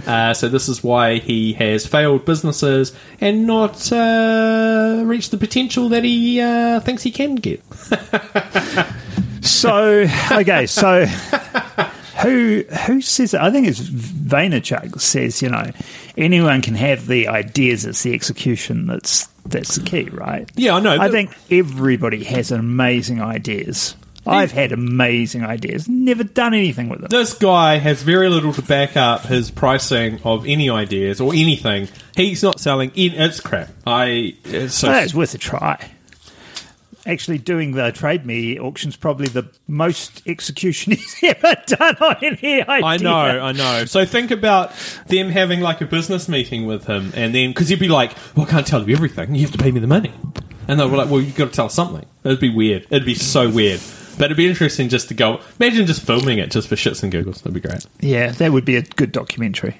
Uh, 0.05 0.33
so 0.33 0.47
this 0.47 0.69
is 0.69 0.81
why 0.81 1.15
he 1.15 1.51
has 1.51 1.85
failed 1.85 2.23
businesses 2.23 2.95
and 3.19 3.45
not 3.45 3.91
uh, 3.91 5.01
reached 5.03 5.29
the 5.31 5.37
potential 5.37 5.89
that 5.89 6.05
he 6.05 6.39
uh, 6.39 6.79
thinks 6.79 7.03
he 7.03 7.11
can 7.11 7.35
get. 7.35 7.61
So 9.47 10.07
okay, 10.31 10.67
so 10.67 11.05
who 12.21 12.63
who 12.85 13.01
says 13.01 13.33
it? 13.33 13.41
I 13.41 13.51
think 13.51 13.67
it's 13.67 13.81
Vaynerchuk 13.81 14.99
says 14.99 15.41
you 15.41 15.49
know 15.49 15.71
anyone 16.17 16.61
can 16.61 16.75
have 16.75 17.07
the 17.07 17.27
ideas. 17.27 17.85
It's 17.85 18.03
the 18.03 18.13
execution 18.13 18.87
that's 18.87 19.27
that's 19.45 19.75
the 19.75 19.83
key, 19.83 20.09
right? 20.09 20.49
Yeah, 20.55 20.75
I 20.75 20.79
know. 20.79 20.97
I 20.99 21.09
think 21.09 21.35
everybody 21.49 22.23
has 22.25 22.51
amazing 22.51 23.21
ideas. 23.21 23.95
I've 24.27 24.51
had 24.51 24.73
amazing 24.73 25.45
ideas, 25.45 25.87
never 25.87 26.23
done 26.23 26.53
anything 26.53 26.89
with 26.89 26.99
them. 26.99 27.07
This 27.09 27.33
guy 27.33 27.77
has 27.77 28.03
very 28.03 28.29
little 28.29 28.51
to 28.53 28.61
back 28.61 28.97
up 28.97 29.21
his 29.21 29.51
pricing 29.51 30.19
of 30.23 30.45
any 30.45 30.69
ideas 30.69 31.21
or 31.21 31.33
anything. 31.33 31.87
He's 32.15 32.43
not 32.43 32.59
selling. 32.59 32.91
In, 32.95 33.13
it's 33.13 33.39
crap. 33.39 33.69
I. 33.85 34.35
It's 34.43 34.75
so 34.75 34.91
it's 34.91 35.13
worth 35.13 35.33
a 35.33 35.37
try. 35.37 35.91
Actually 37.07 37.37
doing 37.37 37.71
the 37.71 37.91
Trade 37.91 38.25
Me 38.25 38.59
auction's 38.59 38.95
probably 38.95 39.27
the 39.27 39.49
most 39.67 40.21
execution 40.27 40.91
he's 40.97 41.17
ever 41.23 41.55
done 41.65 41.95
on 41.97 42.15
any 42.21 42.61
idea. 42.61 42.65
I 42.67 42.97
know, 42.97 43.11
I 43.15 43.51
know. 43.51 43.85
So 43.85 44.05
think 44.05 44.31
about 44.31 44.73
them 45.07 45.29
having 45.29 45.61
like 45.61 45.81
a 45.81 45.85
business 45.85 46.27
meeting 46.27 46.65
with 46.65 46.85
him, 46.85 47.11
and 47.15 47.33
then 47.33 47.51
because 47.51 47.69
he'd 47.69 47.79
be 47.79 47.87
like, 47.87 48.13
"Well, 48.35 48.45
I 48.45 48.49
can't 48.49 48.67
tell 48.67 48.87
you 48.87 48.95
everything. 48.95 49.33
You 49.35 49.41
have 49.41 49.51
to 49.51 49.57
pay 49.57 49.71
me 49.71 49.79
the 49.79 49.87
money." 49.87 50.11
And 50.67 50.79
they 50.79 50.85
were 50.85 50.97
like, 50.97 51.09
"Well, 51.09 51.21
you've 51.21 51.35
got 51.35 51.45
to 51.45 51.51
tell 51.53 51.65
us 51.67 51.73
something." 51.73 52.05
It'd 52.23 52.39
be 52.39 52.53
weird. 52.53 52.85
It'd 52.89 53.05
be 53.05 53.15
so 53.15 53.49
weird. 53.49 53.79
But 54.17 54.25
it'd 54.25 54.37
be 54.37 54.47
interesting 54.47 54.89
just 54.89 55.09
to 55.09 55.13
go. 55.13 55.41
Imagine 55.59 55.85
just 55.85 56.01
filming 56.01 56.39
it 56.39 56.49
just 56.51 56.67
for 56.67 56.75
shits 56.75 57.03
and 57.03 57.11
giggles. 57.11 57.41
That'd 57.41 57.53
be 57.53 57.59
great. 57.59 57.85
Yeah, 57.99 58.31
that 58.31 58.51
would 58.51 58.65
be 58.65 58.75
a 58.75 58.81
good 58.81 59.11
documentary. 59.11 59.77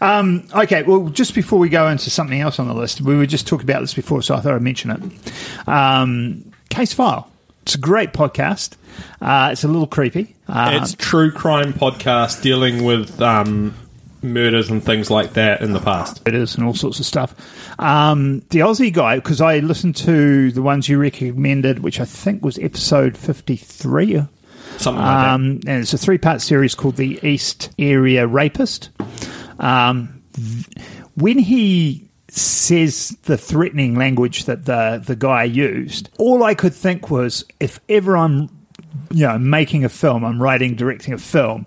Um, 0.00 0.46
okay, 0.54 0.82
well, 0.82 1.08
just 1.08 1.34
before 1.34 1.58
we 1.58 1.68
go 1.68 1.88
into 1.88 2.10
something 2.10 2.40
else 2.40 2.58
on 2.58 2.68
the 2.68 2.74
list, 2.74 3.00
we 3.00 3.16
were 3.16 3.26
just 3.26 3.46
talking 3.46 3.68
about 3.68 3.80
this 3.80 3.94
before, 3.94 4.22
so 4.22 4.34
I 4.34 4.40
thought 4.40 4.54
I'd 4.54 4.62
mention 4.62 4.90
it. 4.90 5.68
Um, 5.68 6.52
Casefile. 6.70 7.26
It's 7.62 7.74
a 7.74 7.78
great 7.78 8.12
podcast. 8.12 8.76
Uh, 9.20 9.50
it's 9.52 9.62
a 9.62 9.68
little 9.68 9.86
creepy. 9.86 10.34
Uh, 10.48 10.78
it's 10.80 10.94
true 10.94 11.30
crime 11.30 11.74
podcast 11.74 12.40
dealing 12.40 12.82
with 12.82 13.20
um, 13.20 13.74
murders 14.22 14.70
and 14.70 14.82
things 14.82 15.10
like 15.10 15.34
that 15.34 15.60
in 15.60 15.74
the 15.74 15.80
past. 15.80 16.22
it 16.26 16.34
is 16.34 16.54
and 16.54 16.64
all 16.64 16.72
sorts 16.72 16.98
of 16.98 17.04
stuff. 17.04 17.34
Um, 17.78 18.40
the 18.50 18.60
Aussie 18.60 18.92
guy, 18.92 19.16
because 19.16 19.42
I 19.42 19.58
listened 19.58 19.96
to 19.96 20.50
the 20.50 20.62
ones 20.62 20.88
you 20.88 20.98
recommended, 20.98 21.80
which 21.80 22.00
I 22.00 22.06
think 22.06 22.42
was 22.42 22.58
episode 22.58 23.16
53 23.18 24.22
Something 24.78 25.02
like 25.02 25.28
um, 25.28 25.42
and 25.66 25.82
it's 25.82 25.92
a 25.92 25.98
three 25.98 26.18
part 26.18 26.40
series 26.40 26.74
called 26.74 26.96
The 26.96 27.18
East 27.26 27.70
Area 27.78 28.26
Rapist. 28.26 28.90
Um, 29.58 30.22
when 31.14 31.38
he 31.38 32.08
says 32.28 33.16
the 33.24 33.36
threatening 33.38 33.96
language 33.96 34.44
that 34.44 34.64
the, 34.66 35.02
the 35.04 35.16
guy 35.16 35.44
used, 35.44 36.10
all 36.18 36.44
I 36.44 36.54
could 36.54 36.74
think 36.74 37.10
was 37.10 37.44
if 37.58 37.80
ever 37.88 38.16
I'm 38.16 38.50
you 39.10 39.26
know, 39.26 39.38
making 39.38 39.84
a 39.84 39.88
film, 39.88 40.24
I'm 40.24 40.40
writing, 40.40 40.74
directing 40.74 41.14
a 41.14 41.18
film, 41.18 41.66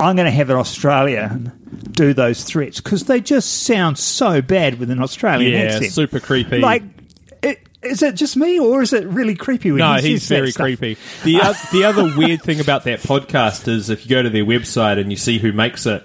I'm 0.00 0.16
going 0.16 0.26
to 0.26 0.32
have 0.32 0.50
an 0.50 0.56
Australian 0.56 1.52
do 1.92 2.14
those 2.14 2.44
threats 2.44 2.80
because 2.80 3.04
they 3.04 3.20
just 3.20 3.62
sound 3.64 3.98
so 3.98 4.40
bad 4.42 4.78
with 4.78 4.90
an. 4.90 5.00
Australian 5.02 5.52
Yeah, 5.52 5.74
accent. 5.74 5.92
super 5.92 6.18
creepy. 6.20 6.58
Like, 6.58 6.82
is 7.82 8.02
it 8.02 8.16
just 8.16 8.36
me 8.36 8.58
or 8.58 8.82
is 8.82 8.92
it 8.92 9.06
really 9.06 9.36
creepy 9.36 9.70
when 9.70 9.78
No, 9.78 9.94
he 9.94 10.08
he's 10.10 10.28
very 10.28 10.52
creepy. 10.52 10.96
The 11.24 11.40
o- 11.40 11.54
the 11.72 11.84
other 11.84 12.12
weird 12.16 12.42
thing 12.42 12.58
about 12.60 12.84
that 12.84 13.00
podcast 13.00 13.68
is 13.68 13.88
if 13.88 14.04
you 14.04 14.10
go 14.10 14.22
to 14.22 14.30
their 14.30 14.44
website 14.44 14.98
and 15.00 15.10
you 15.12 15.16
see 15.16 15.38
who 15.38 15.52
makes 15.52 15.86
it, 15.86 16.04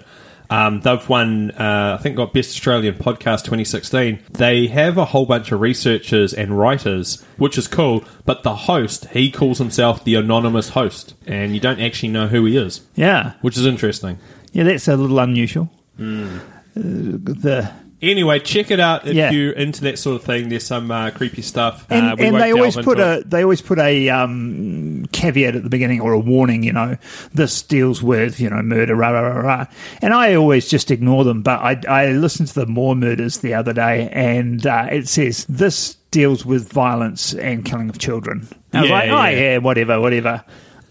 um, 0.54 0.80
they've 0.80 1.08
won, 1.08 1.50
uh, 1.52 1.96
I 1.98 2.02
think, 2.02 2.16
got 2.16 2.32
Best 2.32 2.50
Australian 2.50 2.94
Podcast 2.94 3.44
2016. 3.44 4.20
They 4.32 4.66
have 4.68 4.96
a 4.98 5.04
whole 5.06 5.26
bunch 5.26 5.50
of 5.52 5.60
researchers 5.60 6.32
and 6.32 6.58
writers, 6.58 7.22
which 7.38 7.58
is 7.58 7.66
cool. 7.66 8.04
But 8.24 8.42
the 8.42 8.54
host, 8.54 9.06
he 9.06 9.30
calls 9.30 9.58
himself 9.58 10.04
the 10.04 10.14
anonymous 10.14 10.70
host, 10.70 11.14
and 11.26 11.54
you 11.54 11.60
don't 11.60 11.80
actually 11.80 12.10
know 12.10 12.28
who 12.28 12.44
he 12.44 12.56
is, 12.56 12.82
Yeah. 12.94 13.32
which 13.40 13.56
is 13.56 13.66
interesting. 13.66 14.18
Yeah, 14.52 14.64
that's 14.64 14.86
a 14.88 14.96
little 14.96 15.18
unusual. 15.18 15.70
Hmm. 15.96 16.38
Uh, 16.76 16.80
the 16.82 17.70
Anyway, 18.10 18.38
check 18.40 18.70
it 18.70 18.80
out 18.80 19.06
if 19.06 19.14
Yeah. 19.14 19.30
you're 19.30 19.52
into 19.52 19.82
that 19.82 19.98
sort 19.98 20.16
of 20.16 20.22
thing. 20.24 20.48
There's 20.48 20.66
some 20.66 20.90
uh, 20.90 21.10
creepy 21.10 21.42
stuff. 21.42 21.86
and, 21.90 22.06
uh, 22.12 22.16
we 22.18 22.26
and 22.26 22.32
won't 22.34 22.44
they 22.44 22.52
always 22.52 22.74
delve 22.74 22.84
put 22.84 22.98
into 22.98 23.10
a 23.10 23.18
it. 23.18 23.30
they 23.30 23.42
always 23.42 23.62
put 23.62 23.78
a 23.78 24.08
um, 24.10 25.06
caveat 25.12 25.56
at 25.56 25.62
the 25.62 25.70
beginning 25.70 26.00
or 26.00 26.12
a 26.12 26.18
warning. 26.18 26.62
You 26.62 26.72
know, 26.72 26.96
this 27.32 27.62
deals 27.62 28.02
with 28.02 28.40
you 28.40 28.50
know 28.50 28.62
murder, 28.62 28.94
rah 28.94 29.10
rah 29.10 29.20
rah 29.20 29.40
rah. 29.40 29.66
And 30.02 30.12
I 30.14 30.34
always 30.34 30.68
just 30.68 30.90
ignore 30.90 31.24
them. 31.24 31.42
But 31.42 31.60
I 31.60 31.80
I 31.88 32.06
listened 32.12 32.48
to 32.48 32.54
the 32.54 32.66
more 32.66 32.94
murders 32.96 33.38
the 33.38 33.54
other 33.54 33.72
day, 33.72 34.08
and 34.12 34.66
uh, 34.66 34.88
it 34.90 35.08
says 35.08 35.44
this 35.48 35.94
deals 36.10 36.46
with 36.46 36.72
violence 36.72 37.34
and 37.34 37.64
killing 37.64 37.88
of 37.88 37.98
children. 37.98 38.46
And 38.72 38.78
I 38.78 38.80
was 38.82 38.90
Yeah, 38.90 38.96
like, 38.96 39.08
oh 39.10 39.36
yeah. 39.36 39.40
yeah, 39.52 39.58
whatever, 39.58 40.00
whatever. 40.00 40.44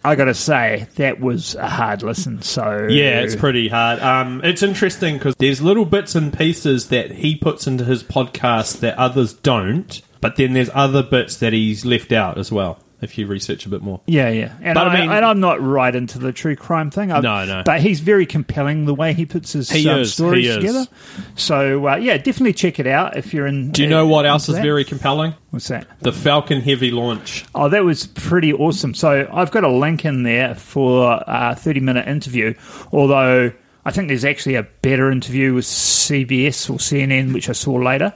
I 0.06 0.16
got 0.16 0.26
to 0.26 0.34
say 0.34 0.88
that 0.96 1.20
was 1.20 1.56
a 1.56 1.70
hard 1.70 2.04
listen. 2.04 2.42
So 2.42 2.88
Yeah, 2.90 3.22
it's 3.22 3.36
pretty 3.36 3.70
hard. 3.70 4.00
Um, 4.00 4.42
it's 4.44 4.62
interesting 4.62 5.18
because 5.18 5.36
there's 5.38 5.62
little 5.62 5.86
bits 5.86 6.16
and 6.16 6.38
pieces 6.38 6.90
that 6.90 7.12
he 7.12 7.36
puts 7.36 7.68
into 7.68 7.86
his 7.86 8.04
podcast 8.04 8.82
that 8.82 8.98
others 8.98 9.34
don't, 9.34 10.02
but 10.20 10.36
then 10.36 10.54
there's 10.54 10.70
other 10.74 11.04
bits 11.04 11.38
that 11.38 11.54
he's 11.54 11.86
left 11.86 12.12
out 12.12 12.38
as 12.38 12.52
well. 12.52 12.80
If 13.04 13.18
you 13.18 13.28
research 13.28 13.66
a 13.66 13.70
bit 13.70 13.82
more, 13.82 14.02
Yeah, 14.08 14.30
yeah, 14.30 14.54
and 14.62 14.76
But 14.76 14.88
I 14.88 15.02
mean- 15.02 15.12
and 15.12 15.26
I'm 15.26 15.40
not 15.40 15.62
right 15.62 15.94
into 15.94 16.20
the 16.20 16.32
true 16.32 16.56
crime 16.56 16.90
thing. 16.90 17.12
I, 17.12 17.20
No, 17.20 17.46
no. 17.46 17.64
But 17.66 17.82
he's 17.82 18.00
very 18.00 18.26
compelling 18.26 18.86
the 18.86 18.94
way 18.94 19.14
he 19.14 19.26
puts 19.26 19.54
his 19.54 19.70
He 19.70 19.88
um, 19.88 20.02
is, 20.02 20.14
stories 20.14 20.56
together. 20.56 20.88
So 21.36 21.88
uh, 21.90 21.96
yeah, 21.98 22.18
definitely 22.18 22.54
check 22.54 22.80
it 22.80 22.88
out 22.88 23.18
if 23.18 23.34
you're 23.34 23.48
in. 23.48 23.72
do 23.72 23.84
you 23.84 23.90
know 23.90 24.08
what 24.08 24.26
else 24.26 24.50
is 24.50 24.56
that. 24.56 24.64
very 24.64 24.84
compelling? 24.84 25.36
What's 25.52 25.68
that? 25.68 25.88
The 26.00 26.12
Falcon 26.12 26.62
Heavy 26.62 26.90
launch. 26.92 27.46
Oh, 27.54 27.70
that 27.70 27.84
was 27.84 28.08
pretty 28.08 28.54
awesome. 28.54 28.94
So 28.94 29.30
I've 29.32 29.52
got 29.52 29.64
a 29.64 29.70
link 29.70 30.04
in 30.06 30.24
there 30.24 30.56
for 30.56 31.24
a 31.28 31.56
30 31.56 31.80
minute 31.80 32.08
interview, 32.08 32.56
although 32.92 33.52
I 33.86 33.92
think 33.92 34.08
there's 34.08 34.24
actually 34.24 34.56
a 34.56 34.64
better 34.64 35.12
interview 35.12 35.54
with 35.54 35.66
CBS 35.66 36.70
or 36.70 36.78
CNN, 36.78 37.34
which 37.34 37.50
I 37.50 37.52
saw 37.52 37.74
later, 37.74 38.14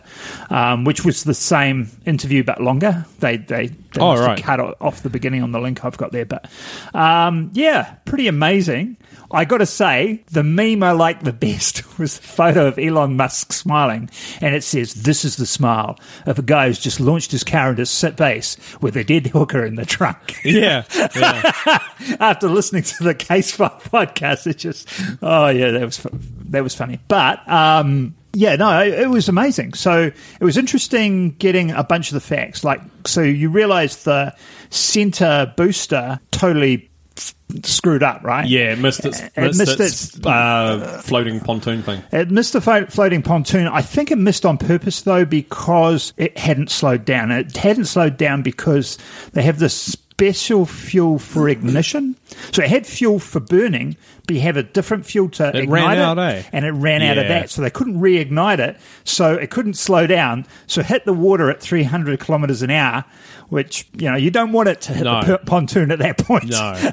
um, 0.50 0.86
which 0.86 1.03
was 1.03 1.25
the 1.25 1.34
same 1.34 1.89
interview 2.06 2.44
but 2.44 2.62
longer. 2.62 3.06
They 3.20 3.38
they, 3.38 3.67
they 3.98 4.06
Oh, 4.06 4.16
right. 4.16 4.42
cut 4.42 4.60
off 4.82 5.04
the 5.04 5.10
beginning 5.10 5.44
on 5.44 5.51
the 5.51 5.60
link 5.60 5.84
I've 5.84 5.98
got 5.98 6.12
there, 6.12 6.25
but 6.25 6.50
um, 6.94 7.51
yeah, 7.54 7.96
pretty 8.06 8.27
amazing. 8.27 8.98
I 9.30 9.44
got 9.44 9.58
to 9.58 9.66
say, 9.66 10.24
the 10.32 10.44
meme 10.44 10.84
I 10.84 10.92
liked 10.92 11.25
the 11.25 11.34
best 11.48 12.00
was 12.00 12.18
the 12.20 12.25
photo 12.27 12.68
of 12.68 12.80
Elon 12.80 13.18
Musk 13.18 13.51
smiling, 13.54 14.10
and 14.42 14.56
it 14.56 14.63
says, 14.63 14.94
"This 14.94 15.25
is 15.25 15.36
the 15.36 15.46
smile 15.46 15.98
of 16.25 16.39
a 16.39 16.42
guy 16.42 16.68
who's 16.68 16.80
just 16.80 17.00
launched 17.00 17.32
his 17.32 17.44
car 17.44 17.72
into 17.72 17.86
sit 17.86 18.16
base 18.16 18.56
with 18.82 18.96
a 18.96 19.04
dead 19.04 19.27
hooker 19.27 19.66
in 19.66 19.75
the 19.75 19.86
trunk." 19.86 20.39
Yeah, 20.46 20.84
yeah. 21.16 21.51
After 22.20 22.48
listening 22.48 22.84
to 22.84 23.04
the 23.04 23.13
Casefile 23.16 23.82
podcast, 23.92 24.48
it 24.48 24.58
just, 24.58 24.88
oh 25.22 25.48
yeah, 25.50 25.72
that 25.72 25.84
was 25.84 26.06
that 26.50 26.63
was 26.63 26.74
funny. 26.75 27.00
But 27.10 27.48
um, 27.50 28.16
yeah, 28.38 28.56
no, 28.56 28.82
it, 28.82 28.94
it 28.94 29.10
was 29.10 29.27
amazing. 29.27 29.74
So 29.74 30.03
it 30.39 30.44
was 30.44 30.58
interesting 30.58 31.32
getting 31.32 31.72
a 31.72 31.84
bunch 31.84 32.10
of 32.10 32.13
the 32.13 32.20
facts. 32.22 32.63
Like, 32.63 32.79
so 33.06 33.22
you 33.22 33.50
realise 33.50 34.03
the 34.03 34.36
center 34.70 35.51
booster 35.58 36.20
totally 36.29 36.89
f- 37.17 37.34
screwed 37.63 38.03
up, 38.03 38.24
right? 38.24 38.48
yeah, 38.48 38.75
missed 38.75 39.06
its, 39.06 39.22
It 39.22 39.32
missed 39.38 39.60
missed 39.60 39.79
its, 39.79 40.15
its- 40.17 40.25
uh, 40.25 41.01
floating 41.03 41.39
pontoon 41.39 41.82
thing. 41.82 42.03
It 42.12 42.29
missed 42.29 42.53
the 42.53 42.62
flo- 42.62 42.86
floating 42.86 43.24
pontoon. 43.24 43.67
I 43.67 43.82
think 43.82 44.12
it 44.12 44.17
missed 44.20 44.46
on 44.46 44.60
purpose, 44.60 45.01
though, 45.01 45.25
because 45.25 46.13
it 46.17 46.38
hadn't 46.38 46.70
slowed 46.70 47.06
down. 47.06 47.32
It 47.32 47.58
hadn't 47.58 47.86
slowed 47.86 48.17
down 48.17 48.44
because 48.44 49.00
they 49.34 49.41
have 49.41 49.58
this 49.58 49.74
special 49.74 50.65
fuel 50.65 51.20
for 51.20 51.48
ignition. 51.48 52.15
So 52.51 52.62
it 52.63 52.70
had 52.70 52.86
fuel 52.88 53.20
for 53.20 53.39
burning, 53.39 53.96
you 54.29 54.41
have 54.41 54.57
a 54.57 54.63
different 54.63 55.05
fuel 55.05 55.29
to 55.29 55.50
It 55.50 55.55
ignite 55.63 55.98
ran 55.98 56.17
it, 56.17 56.22
eh? 56.22 56.43
and 56.51 56.65
it 56.65 56.72
ran 56.72 57.01
out 57.01 57.17
of 57.17 57.27
that. 57.27 57.50
So 57.50 57.62
they 57.62 57.69
couldn't 57.69 58.00
reignite 58.00 58.60
it, 58.60 58.77
so 59.03 59.34
it 59.36 59.50
couldn't 59.50 59.75
slow 59.75 60.05
down. 60.07 60.46
So 60.67 60.81
it 60.81 60.88
hit 60.88 61.05
the 61.05 61.13
water 61.13 61.50
at 61.50 61.62
300 61.62 62.19
kilometers 62.19 62.62
an 62.62 62.69
hour, 62.72 63.05
which 63.50 63.88
you 63.98 64.10
know 64.12 64.17
you 64.17 64.29
don't 64.31 64.51
want 64.51 64.69
it 64.69 64.81
to 64.81 64.93
hit 64.93 65.03
No. 65.05 65.22
the 65.22 65.38
per- 65.38 65.46
pontoon 65.46 65.91
at 65.91 66.00
that 66.00 66.17
point. 66.17 66.50
No, 66.50 66.91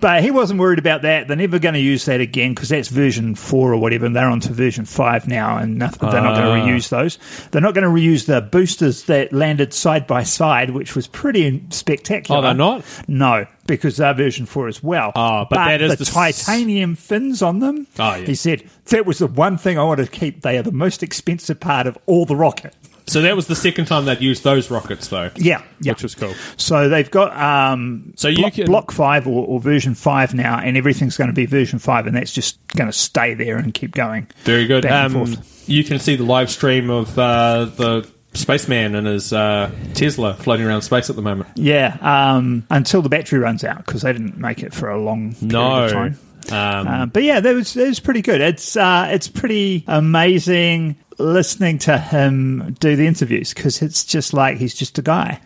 But 0.00 0.24
he 0.24 0.30
wasn't 0.32 0.58
worried 0.58 0.80
about 0.80 1.02
that. 1.02 1.28
They're 1.28 1.36
never 1.36 1.58
going 1.60 1.74
to 1.74 1.80
use 1.80 2.04
that 2.06 2.20
again 2.20 2.52
because 2.52 2.68
that's 2.70 2.88
version 2.88 3.34
four 3.36 3.72
or 3.72 3.76
whatever. 3.76 4.06
And 4.06 4.16
they're 4.16 4.28
on 4.28 4.40
to 4.40 4.52
version 4.52 4.84
five 4.84 5.28
now, 5.28 5.56
and 5.58 5.78
nothing, 5.78 6.10
they're 6.10 6.20
not 6.20 6.36
Ah. 6.36 6.42
going 6.42 6.66
to 6.66 6.72
reuse 6.72 6.88
those. 6.88 7.18
They're 7.52 7.62
not 7.62 7.74
going 7.74 7.84
to 7.84 7.90
reuse 7.90 8.26
the 8.26 8.40
boosters 8.40 9.04
that 9.04 9.32
landed 9.32 9.72
side 9.72 10.06
by 10.08 10.24
side, 10.24 10.70
which 10.70 10.96
was 10.96 11.06
pretty 11.06 11.62
spectacular. 11.70 12.40
Oh, 12.40 12.42
they're 12.42 12.54
not? 12.54 12.84
No, 13.06 13.46
because 13.66 13.96
they're 13.96 14.14
version 14.14 14.46
four 14.46 14.68
as 14.68 14.82
well. 14.82 15.12
Ah, 15.14 15.46
but 15.48 15.56
that 15.56 15.82
is 15.82 15.90
the, 15.92 15.96
the 16.04 16.08
s- 16.26 16.44
titanium 16.44 16.94
fins 16.96 17.42
on 17.42 17.58
them. 17.60 17.86
Oh, 17.98 18.14
yeah. 18.16 18.26
He 18.26 18.34
said 18.34 18.68
that 18.86 19.06
was 19.06 19.18
the 19.18 19.26
one 19.26 19.56
thing 19.58 19.78
I 19.78 19.84
wanted 19.84 20.06
to 20.06 20.10
keep. 20.10 20.42
They 20.42 20.58
are 20.58 20.62
the 20.62 20.72
most 20.72 21.02
expensive 21.02 21.60
part 21.60 21.86
of 21.86 21.96
all 22.06 22.26
the 22.26 22.36
rocket. 22.36 22.74
so 23.06 23.20
that 23.22 23.34
was 23.36 23.46
the 23.48 23.54
second 23.56 23.86
time 23.86 24.04
they'd 24.04 24.20
used 24.20 24.44
those 24.44 24.70
rockets, 24.70 25.08
though. 25.08 25.30
Yeah, 25.36 25.62
yeah. 25.80 25.92
which 25.92 26.02
was 26.02 26.14
cool. 26.14 26.34
So 26.56 26.88
they've 26.88 27.10
got 27.10 27.36
um, 27.36 28.12
So 28.16 28.28
you 28.28 28.38
block, 28.38 28.52
can- 28.54 28.66
block 28.66 28.92
five 28.92 29.26
or, 29.26 29.46
or 29.46 29.60
version 29.60 29.94
five 29.94 30.34
now, 30.34 30.58
and 30.58 30.76
everything's 30.76 31.16
going 31.16 31.28
to 31.28 31.34
be 31.34 31.46
version 31.46 31.78
five, 31.78 32.06
and 32.06 32.16
that's 32.16 32.32
just 32.32 32.58
going 32.68 32.88
to 32.90 32.96
stay 32.96 33.34
there 33.34 33.56
and 33.58 33.72
keep 33.74 33.92
going. 33.92 34.28
Very 34.44 34.66
good. 34.66 34.86
Um, 34.86 35.36
you 35.66 35.84
can 35.84 35.98
see 36.00 36.16
the 36.16 36.24
live 36.24 36.50
stream 36.50 36.90
of 36.90 37.16
uh, 37.18 37.66
the 37.66 38.10
spaceman 38.34 38.94
and 38.94 39.06
his 39.06 39.32
uh, 39.32 39.70
Tesla 39.94 40.34
floating 40.34 40.66
around 40.66 40.82
space 40.82 41.10
at 41.10 41.16
the 41.16 41.22
moment. 41.22 41.48
Yeah, 41.56 41.96
um, 42.00 42.66
until 42.70 43.02
the 43.02 43.08
battery 43.08 43.38
runs 43.38 43.64
out 43.64 43.84
because 43.84 44.02
they 44.02 44.12
didn't 44.12 44.38
make 44.38 44.62
it 44.62 44.72
for 44.74 44.88
a 44.90 45.00
long 45.00 45.34
period 45.34 45.52
No. 45.52 45.84
of 45.84 45.90
time. 45.92 46.18
Um, 46.50 46.88
Um, 46.88 47.08
but 47.10 47.22
yeah, 47.22 47.38
that 47.40 47.54
was 47.54 47.74
that 47.74 47.86
was 47.86 48.00
pretty 48.00 48.20
good. 48.22 48.40
It's 48.40 48.76
uh, 48.76 49.08
it's 49.12 49.28
pretty 49.28 49.84
amazing 49.86 50.96
listening 51.18 51.78
to 51.78 51.96
him 51.98 52.74
do 52.80 52.96
the 52.96 53.06
interviews 53.06 53.54
because 53.54 53.80
it's 53.82 54.04
just 54.04 54.32
like 54.32 54.56
he's 54.58 54.74
just 54.74 54.98
a 54.98 55.02
guy. 55.02 55.40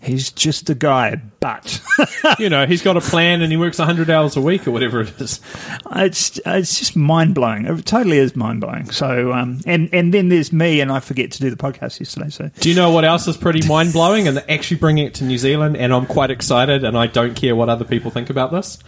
He's 0.00 0.30
just 0.30 0.70
a 0.70 0.76
guy, 0.76 1.20
but 1.40 1.80
you 2.38 2.48
know, 2.48 2.66
he's 2.66 2.82
got 2.82 2.96
a 2.96 3.00
plan 3.00 3.42
and 3.42 3.50
he 3.50 3.56
works 3.58 3.78
100 3.78 4.08
hours 4.08 4.36
a 4.36 4.40
week 4.40 4.68
or 4.68 4.70
whatever 4.70 5.00
it 5.00 5.20
is. 5.20 5.40
it's 5.96 6.38
it's 6.46 6.78
just 6.78 6.94
mind 6.94 7.34
blowing. 7.34 7.66
It 7.66 7.84
totally 7.84 8.18
is 8.18 8.36
mind 8.36 8.60
blowing. 8.60 8.90
So, 8.92 9.32
um, 9.32 9.60
and 9.66 9.92
and 9.92 10.14
then 10.14 10.28
there's 10.28 10.52
me, 10.52 10.80
and 10.80 10.92
I 10.92 11.00
forget 11.00 11.32
to 11.32 11.40
do 11.40 11.50
the 11.50 11.56
podcast 11.56 11.98
yesterday. 11.98 12.30
So, 12.30 12.48
Do 12.60 12.68
you 12.68 12.76
know 12.76 12.90
what 12.90 13.04
else 13.04 13.26
is 13.26 13.36
pretty 13.36 13.66
mind 13.66 13.92
blowing? 13.92 14.28
And 14.28 14.36
they're 14.36 14.50
actually 14.50 14.76
bringing 14.76 15.04
it 15.04 15.14
to 15.14 15.24
New 15.24 15.36
Zealand, 15.38 15.76
and 15.76 15.92
I'm 15.92 16.06
quite 16.06 16.30
excited, 16.30 16.84
and 16.84 16.96
I 16.96 17.08
don't 17.08 17.34
care 17.34 17.56
what 17.56 17.68
other 17.68 17.84
people 17.84 18.12
think 18.12 18.30
about 18.30 18.52
this. 18.52 18.78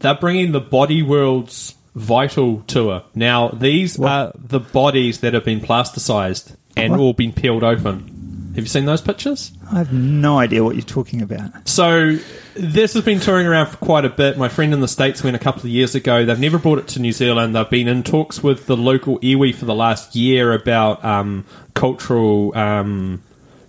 They're 0.00 0.14
bringing 0.14 0.52
the 0.52 0.60
Body 0.60 1.02
World's 1.02 1.74
Vital 1.94 2.60
Tour. 2.66 3.02
Now, 3.14 3.48
these 3.48 3.98
are 3.98 4.32
the 4.34 4.60
bodies 4.60 5.20
that 5.20 5.32
have 5.32 5.44
been 5.44 5.60
plasticized 5.60 6.54
and 6.76 6.92
What? 6.92 7.00
all 7.00 7.12
been 7.14 7.32
peeled 7.32 7.64
open. 7.64 8.18
Have 8.54 8.64
you 8.64 8.66
seen 8.66 8.84
those 8.84 9.00
pictures? 9.00 9.52
I 9.72 9.78
have 9.78 9.92
no 9.92 10.38
idea 10.38 10.64
what 10.64 10.74
you're 10.74 10.84
talking 10.84 11.22
about. 11.22 11.68
So 11.68 12.16
this 12.54 12.94
has 12.94 13.04
been 13.04 13.20
touring 13.20 13.46
around 13.46 13.66
for 13.68 13.76
quite 13.76 14.04
a 14.04 14.08
bit. 14.08 14.36
My 14.36 14.48
friend 14.48 14.72
in 14.74 14.80
the 14.80 14.88
States 14.88 15.22
went 15.22 15.36
a 15.36 15.38
couple 15.38 15.62
of 15.62 15.68
years 15.68 15.94
ago. 15.94 16.24
They've 16.24 16.38
never 16.38 16.58
brought 16.58 16.78
it 16.80 16.88
to 16.88 17.00
New 17.00 17.12
Zealand. 17.12 17.54
They've 17.54 17.70
been 17.70 17.86
in 17.86 18.02
talks 18.02 18.42
with 18.42 18.66
the 18.66 18.76
local 18.76 19.18
iwi 19.20 19.54
for 19.54 19.66
the 19.66 19.74
last 19.74 20.16
year 20.16 20.52
about 20.52 21.04
um, 21.04 21.44
cultural 21.74 22.56
um, 22.58 23.22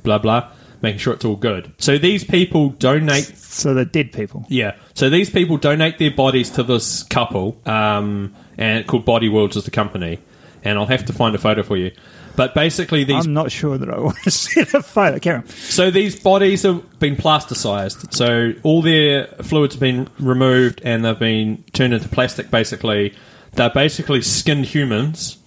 blah 0.03 0.17
blah, 0.17 0.49
making 0.81 0.99
sure 0.99 1.13
it's 1.13 1.25
all 1.25 1.35
good. 1.35 1.71
So 1.77 1.99
these 1.99 2.23
people 2.23 2.69
donate 2.69 3.25
So 3.37 3.75
they're 3.75 3.85
dead 3.85 4.11
people. 4.11 4.45
yeah. 4.49 4.75
So 4.95 5.09
these 5.11 5.29
people 5.29 5.57
donate 5.57 5.99
their 5.99 6.11
bodies 6.11 6.49
to 6.51 6.63
this 6.63 7.03
couple, 7.03 7.59
um, 7.67 8.33
and 8.57 8.87
called 8.87 9.05
Body 9.05 9.29
Worlds 9.29 9.55
is 9.57 9.63
the 9.65 9.71
company. 9.71 10.19
And 10.63 10.77
I'll 10.77 10.87
have 10.87 11.05
to 11.05 11.13
find 11.13 11.33
a 11.35 11.39
photo 11.39 11.63
for 11.63 11.77
you. 11.77 11.91
But 12.35 12.53
basically, 12.53 13.03
these 13.03 13.25
I'm 13.25 13.33
not 13.33 13.51
sure 13.51 13.77
that 13.77 13.89
I 13.89 13.99
want 14.07 14.17
to 14.23 14.31
see 14.31 14.63
the 14.63 14.81
photo. 14.81 15.19
Carry 15.19 15.37
on. 15.37 15.47
so 15.47 15.91
these 15.91 16.19
bodies 16.19 16.63
have 16.63 16.99
been 16.99 17.15
plasticized. 17.15 18.13
So 18.13 18.53
all 18.63 18.81
their 18.81 19.27
fluids 19.43 19.75
have 19.75 19.79
been 19.81 20.09
removed 20.19 20.81
and 20.83 21.03
they've 21.05 21.17
been 21.17 21.63
turned 21.73 21.93
into 21.93 22.09
plastic. 22.09 22.49
Basically, 22.51 23.13
they're 23.53 23.69
basically 23.69 24.21
skinned 24.21 24.65
humans 24.65 25.37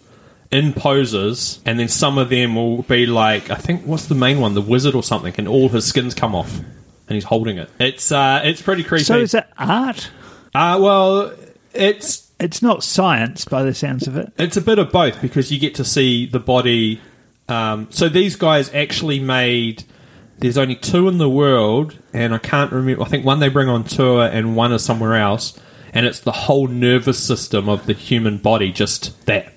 in 0.50 0.72
poses, 0.72 1.60
and 1.66 1.80
then 1.80 1.88
some 1.88 2.16
of 2.16 2.28
them 2.28 2.54
will 2.54 2.82
be 2.82 3.06
like 3.06 3.50
I 3.50 3.56
think 3.56 3.82
what's 3.84 4.06
the 4.06 4.14
main 4.14 4.38
one, 4.40 4.54
the 4.54 4.60
wizard 4.60 4.94
or 4.94 5.02
something, 5.02 5.34
and 5.38 5.48
all 5.48 5.68
his 5.68 5.84
skins 5.86 6.14
come 6.14 6.34
off, 6.34 6.58
and 6.58 7.14
he's 7.14 7.24
holding 7.24 7.58
it. 7.58 7.70
It's 7.80 8.12
uh, 8.12 8.40
it's 8.44 8.62
pretty 8.62 8.84
creepy. 8.84 9.04
So 9.04 9.18
is 9.18 9.34
it 9.34 9.46
art? 9.58 10.10
uh, 10.54 10.78
well, 10.80 11.32
it's 11.72 12.23
It's 12.44 12.60
not 12.60 12.84
science 12.84 13.46
by 13.46 13.62
the 13.62 13.72
sounds 13.72 14.06
of 14.06 14.18
it. 14.18 14.30
It's 14.36 14.58
a 14.58 14.60
bit 14.60 14.78
of 14.78 14.92
both 14.92 15.22
because 15.22 15.50
you 15.50 15.58
get 15.58 15.76
to 15.76 15.84
see 15.84 16.26
the 16.26 16.38
body. 16.38 17.00
Um, 17.48 17.88
so 17.90 18.10
these 18.10 18.36
guys 18.36 18.72
actually 18.74 19.18
made. 19.18 19.84
There's 20.38 20.58
only 20.58 20.76
two 20.76 21.08
in 21.08 21.16
the 21.16 21.28
world, 21.28 21.98
and 22.12 22.34
I 22.34 22.38
can't 22.38 22.70
remember. 22.70 23.02
I 23.02 23.06
think 23.06 23.24
one 23.24 23.38
they 23.40 23.48
bring 23.48 23.70
on 23.70 23.84
tour, 23.84 24.26
and 24.26 24.54
one 24.56 24.72
is 24.72 24.84
somewhere 24.84 25.14
else. 25.14 25.58
And 25.94 26.04
it's 26.04 26.20
the 26.20 26.32
whole 26.32 26.66
nervous 26.66 27.18
system 27.24 27.68
of 27.68 27.86
the 27.86 27.94
human 27.94 28.36
body, 28.36 28.72
just 28.72 29.24
that. 29.24 29.54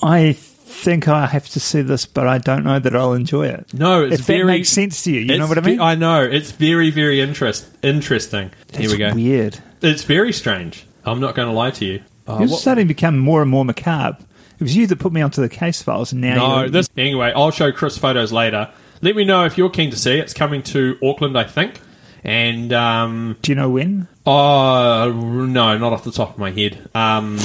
I 0.00 0.34
think 0.34 1.08
I 1.08 1.26
have 1.26 1.48
to 1.48 1.58
see 1.60 1.82
this, 1.82 2.06
but 2.06 2.28
I 2.28 2.38
don't 2.38 2.62
know 2.62 2.78
that 2.78 2.94
I'll 2.94 3.14
enjoy 3.14 3.48
it. 3.48 3.74
No, 3.74 4.04
it's 4.04 4.20
if 4.20 4.26
that 4.26 4.32
very. 4.34 4.44
makes 4.44 4.68
sense 4.68 5.02
to 5.04 5.10
you, 5.10 5.20
you 5.20 5.38
know 5.38 5.48
what 5.48 5.58
I 5.58 5.62
mean? 5.62 5.80
I 5.80 5.96
know 5.96 6.22
it's 6.22 6.52
very, 6.52 6.90
very 6.90 7.20
interest 7.20 7.66
interesting. 7.82 8.52
Here 8.72 8.88
we 8.88 8.98
go. 8.98 9.12
Weird. 9.14 9.58
It's 9.82 10.04
very 10.04 10.32
strange. 10.32 10.84
I'm 11.04 11.20
not 11.20 11.34
going 11.34 11.48
to 11.48 11.54
lie 11.54 11.70
to 11.72 11.84
you. 11.84 12.02
Oh, 12.26 12.40
You're 12.40 12.48
what- 12.48 12.60
starting 12.60 12.84
to 12.86 12.94
become 12.94 13.18
more 13.18 13.40
and 13.42 13.50
more 13.50 13.64
macabre. 13.64 14.18
It 14.58 14.62
was 14.62 14.76
you 14.76 14.86
that 14.88 14.98
put 14.98 15.12
me 15.12 15.20
onto 15.22 15.40
the 15.40 15.48
case 15.48 15.80
files, 15.82 16.10
and 16.12 16.20
now 16.20 16.34
No, 16.34 16.60
you're, 16.62 16.70
this 16.70 16.90
anyway. 16.96 17.32
I'll 17.34 17.52
show 17.52 17.70
Chris 17.70 17.96
photos 17.96 18.32
later. 18.32 18.68
Let 19.02 19.14
me 19.14 19.24
know 19.24 19.44
if 19.44 19.56
you're 19.56 19.70
keen 19.70 19.90
to 19.92 19.96
see 19.96 20.14
it. 20.18 20.20
It's 20.20 20.34
coming 20.34 20.62
to 20.64 20.98
Auckland, 21.02 21.38
I 21.38 21.44
think. 21.44 21.80
And 22.24 22.72
um, 22.72 23.36
Do 23.42 23.52
you 23.52 23.56
know 23.56 23.70
when? 23.70 24.08
oh 24.26 25.12
no, 25.12 25.78
not 25.78 25.92
off 25.92 26.02
the 26.04 26.10
top 26.12 26.30
of 26.30 26.38
my 26.38 26.50
head. 26.50 26.88
Um, 26.94 27.38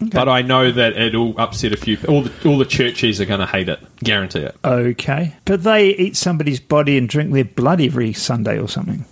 But 0.00 0.28
I 0.28 0.42
know 0.42 0.70
that 0.72 0.96
it'll 0.98 1.38
upset 1.40 1.72
a 1.72 1.76
few. 1.76 1.96
All 2.08 2.22
the 2.22 2.48
all 2.48 2.58
the 2.58 2.64
churchies 2.66 3.20
are 3.20 3.24
going 3.26 3.40
to 3.40 3.46
hate 3.46 3.68
it. 3.70 3.78
Guarantee 4.02 4.40
it. 4.40 4.56
Okay, 4.64 5.34
but 5.46 5.62
they 5.62 5.90
eat 5.94 6.16
somebody's 6.16 6.60
body 6.60 6.98
and 6.98 7.08
drink 7.08 7.32
their 7.32 7.44
blood 7.44 7.80
every 7.80 8.12
Sunday 8.12 8.58
or 8.58 8.68
something. 8.68 9.04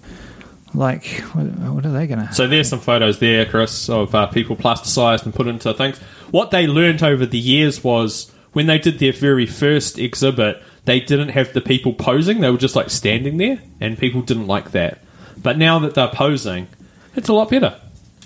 Like, 0.74 1.04
what, 1.35 1.44
what 1.46 1.85
are 1.87 1.92
they 1.92 2.06
going 2.06 2.26
to? 2.26 2.32
So 2.32 2.46
there's 2.46 2.68
some 2.68 2.80
photos 2.80 3.18
there, 3.18 3.44
Chris, 3.46 3.88
of 3.90 4.14
uh, 4.14 4.26
people 4.28 4.56
plasticized 4.56 5.24
and 5.24 5.35
put 5.35 5.46
into 5.46 5.72
things. 5.74 5.98
What 6.30 6.50
they 6.50 6.66
learned 6.66 7.02
over 7.02 7.26
the 7.26 7.38
years 7.38 7.85
was 7.85 8.32
when 8.52 8.66
they 8.66 8.78
did 8.78 8.98
their 8.98 9.12
very 9.12 9.46
first 9.46 9.98
exhibit, 9.98 10.62
they 10.85 11.00
didn't 11.00 11.28
have 11.30 11.52
the 11.52 11.61
people 11.61 11.92
posing; 11.92 12.40
they 12.40 12.50
were 12.50 12.56
just 12.58 12.74
like 12.76 12.90
standing 12.90 13.37
there, 13.37 13.61
and 13.80 13.98
people 13.98 14.22
didn't 14.22 14.46
like 14.46 14.70
that. 14.72 14.98
But 15.37 15.58
now 15.58 15.78
that 15.80 15.94
they're 15.94 16.08
posing, 16.08 16.68
it's 17.16 17.28
a 17.28 17.32
lot 17.35 17.50
better. 17.50 17.78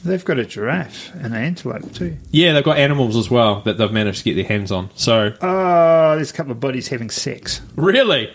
They've 0.04 0.24
got 0.24 0.38
a 0.38 0.44
giraffe 0.44 1.12
and 1.14 1.26
an 1.26 1.34
antelope 1.34 1.92
too. 1.92 2.16
Yeah, 2.30 2.52
they've 2.52 2.62
got 2.62 2.78
animals 2.78 3.16
as 3.16 3.28
well 3.28 3.62
that 3.62 3.76
they've 3.76 3.90
managed 3.90 4.18
to 4.18 4.24
get 4.24 4.34
their 4.36 4.44
hands 4.44 4.70
on. 4.70 4.90
So 4.94 5.34
Oh, 5.40 6.14
there's 6.14 6.30
a 6.30 6.34
couple 6.34 6.52
of 6.52 6.60
bodies 6.60 6.86
having 6.88 7.10
sex. 7.10 7.60
really, 7.74 8.32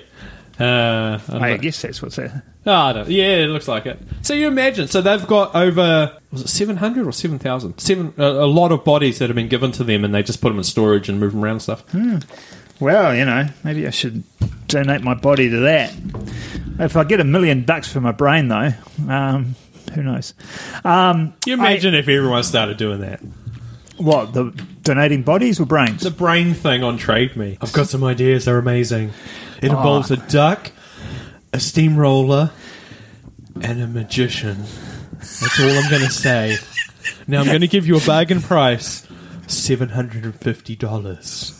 uh, 0.61 1.19
I 1.29 1.57
guess 1.57 1.81
that's 1.81 2.01
what's 2.01 2.15
that. 2.17 2.43
Oh, 2.65 2.71
I 2.73 2.93
don't, 2.93 3.09
yeah, 3.09 3.37
it 3.37 3.47
looks 3.47 3.67
like 3.67 3.85
it. 3.85 3.99
So 4.21 4.33
you 4.33 4.47
imagine, 4.47 4.87
so 4.87 5.01
they've 5.01 5.25
got 5.25 5.55
over 5.55 6.17
was 6.31 6.41
it 6.43 6.47
seven 6.49 6.77
hundred 6.77 7.07
or 7.07 7.11
seven 7.11 7.39
thousand? 7.39 7.79
Seven, 7.79 8.13
a, 8.17 8.23
a 8.23 8.45
lot 8.47 8.71
of 8.71 8.83
bodies 8.83 9.19
that 9.19 9.29
have 9.29 9.35
been 9.35 9.47
given 9.47 9.71
to 9.73 9.83
them, 9.83 10.03
and 10.05 10.13
they 10.13 10.21
just 10.23 10.41
put 10.41 10.49
them 10.49 10.57
in 10.57 10.63
storage 10.63 11.09
and 11.09 11.19
move 11.19 11.31
them 11.31 11.43
around 11.43 11.53
and 11.53 11.61
stuff. 11.61 11.83
Well, 12.79 13.15
you 13.15 13.25
know, 13.25 13.47
maybe 13.63 13.85
I 13.87 13.91
should 13.91 14.23
donate 14.67 15.01
my 15.01 15.13
body 15.13 15.49
to 15.49 15.57
that. 15.61 15.93
If 16.79 16.97
I 16.97 17.03
get 17.03 17.19
a 17.19 17.23
million 17.23 17.63
bucks 17.63 17.91
for 17.91 18.01
my 18.01 18.11
brain, 18.11 18.47
though, 18.47 18.71
um, 19.07 19.55
who 19.93 20.01
knows? 20.03 20.33
Um, 20.83 21.33
You 21.45 21.53
imagine 21.53 21.93
if 21.93 22.07
everyone 22.07 22.43
started 22.43 22.77
doing 22.77 23.01
that. 23.01 23.19
what 23.97 24.33
the 24.33 24.51
donating 24.81 25.21
bodies 25.21 25.59
or 25.59 25.65
brains? 25.67 26.01
The 26.01 26.09
brain 26.11 26.53
thing 26.55 26.83
on 26.83 26.97
Trade 26.97 27.35
Me. 27.35 27.57
I've 27.61 27.73
got 27.73 27.87
some 27.87 28.03
ideas. 28.03 28.45
They're 28.45 28.57
amazing. 28.57 29.11
It 29.61 29.67
involves 29.71 30.09
a 30.11 30.17
duck, 30.17 30.71
a 31.53 31.59
steamroller, 31.59 32.51
and 33.61 33.81
a 33.81 33.87
magician. 33.87 34.57
That's 35.19 35.59
all 35.59 35.69
I'm 35.69 35.89
going 35.89 36.01
to 36.03 36.09
say. 36.09 36.57
Now 37.27 37.41
I'm 37.41 37.47
going 37.47 37.61
to 37.61 37.67
give 37.67 37.85
you 37.87 37.97
a 37.97 38.01
bargain 38.01 38.41
price: 38.41 39.07
seven 39.47 39.89
hundred 39.89 40.23
and 40.23 40.35
fifty 40.35 40.75
dollars. 40.75 41.57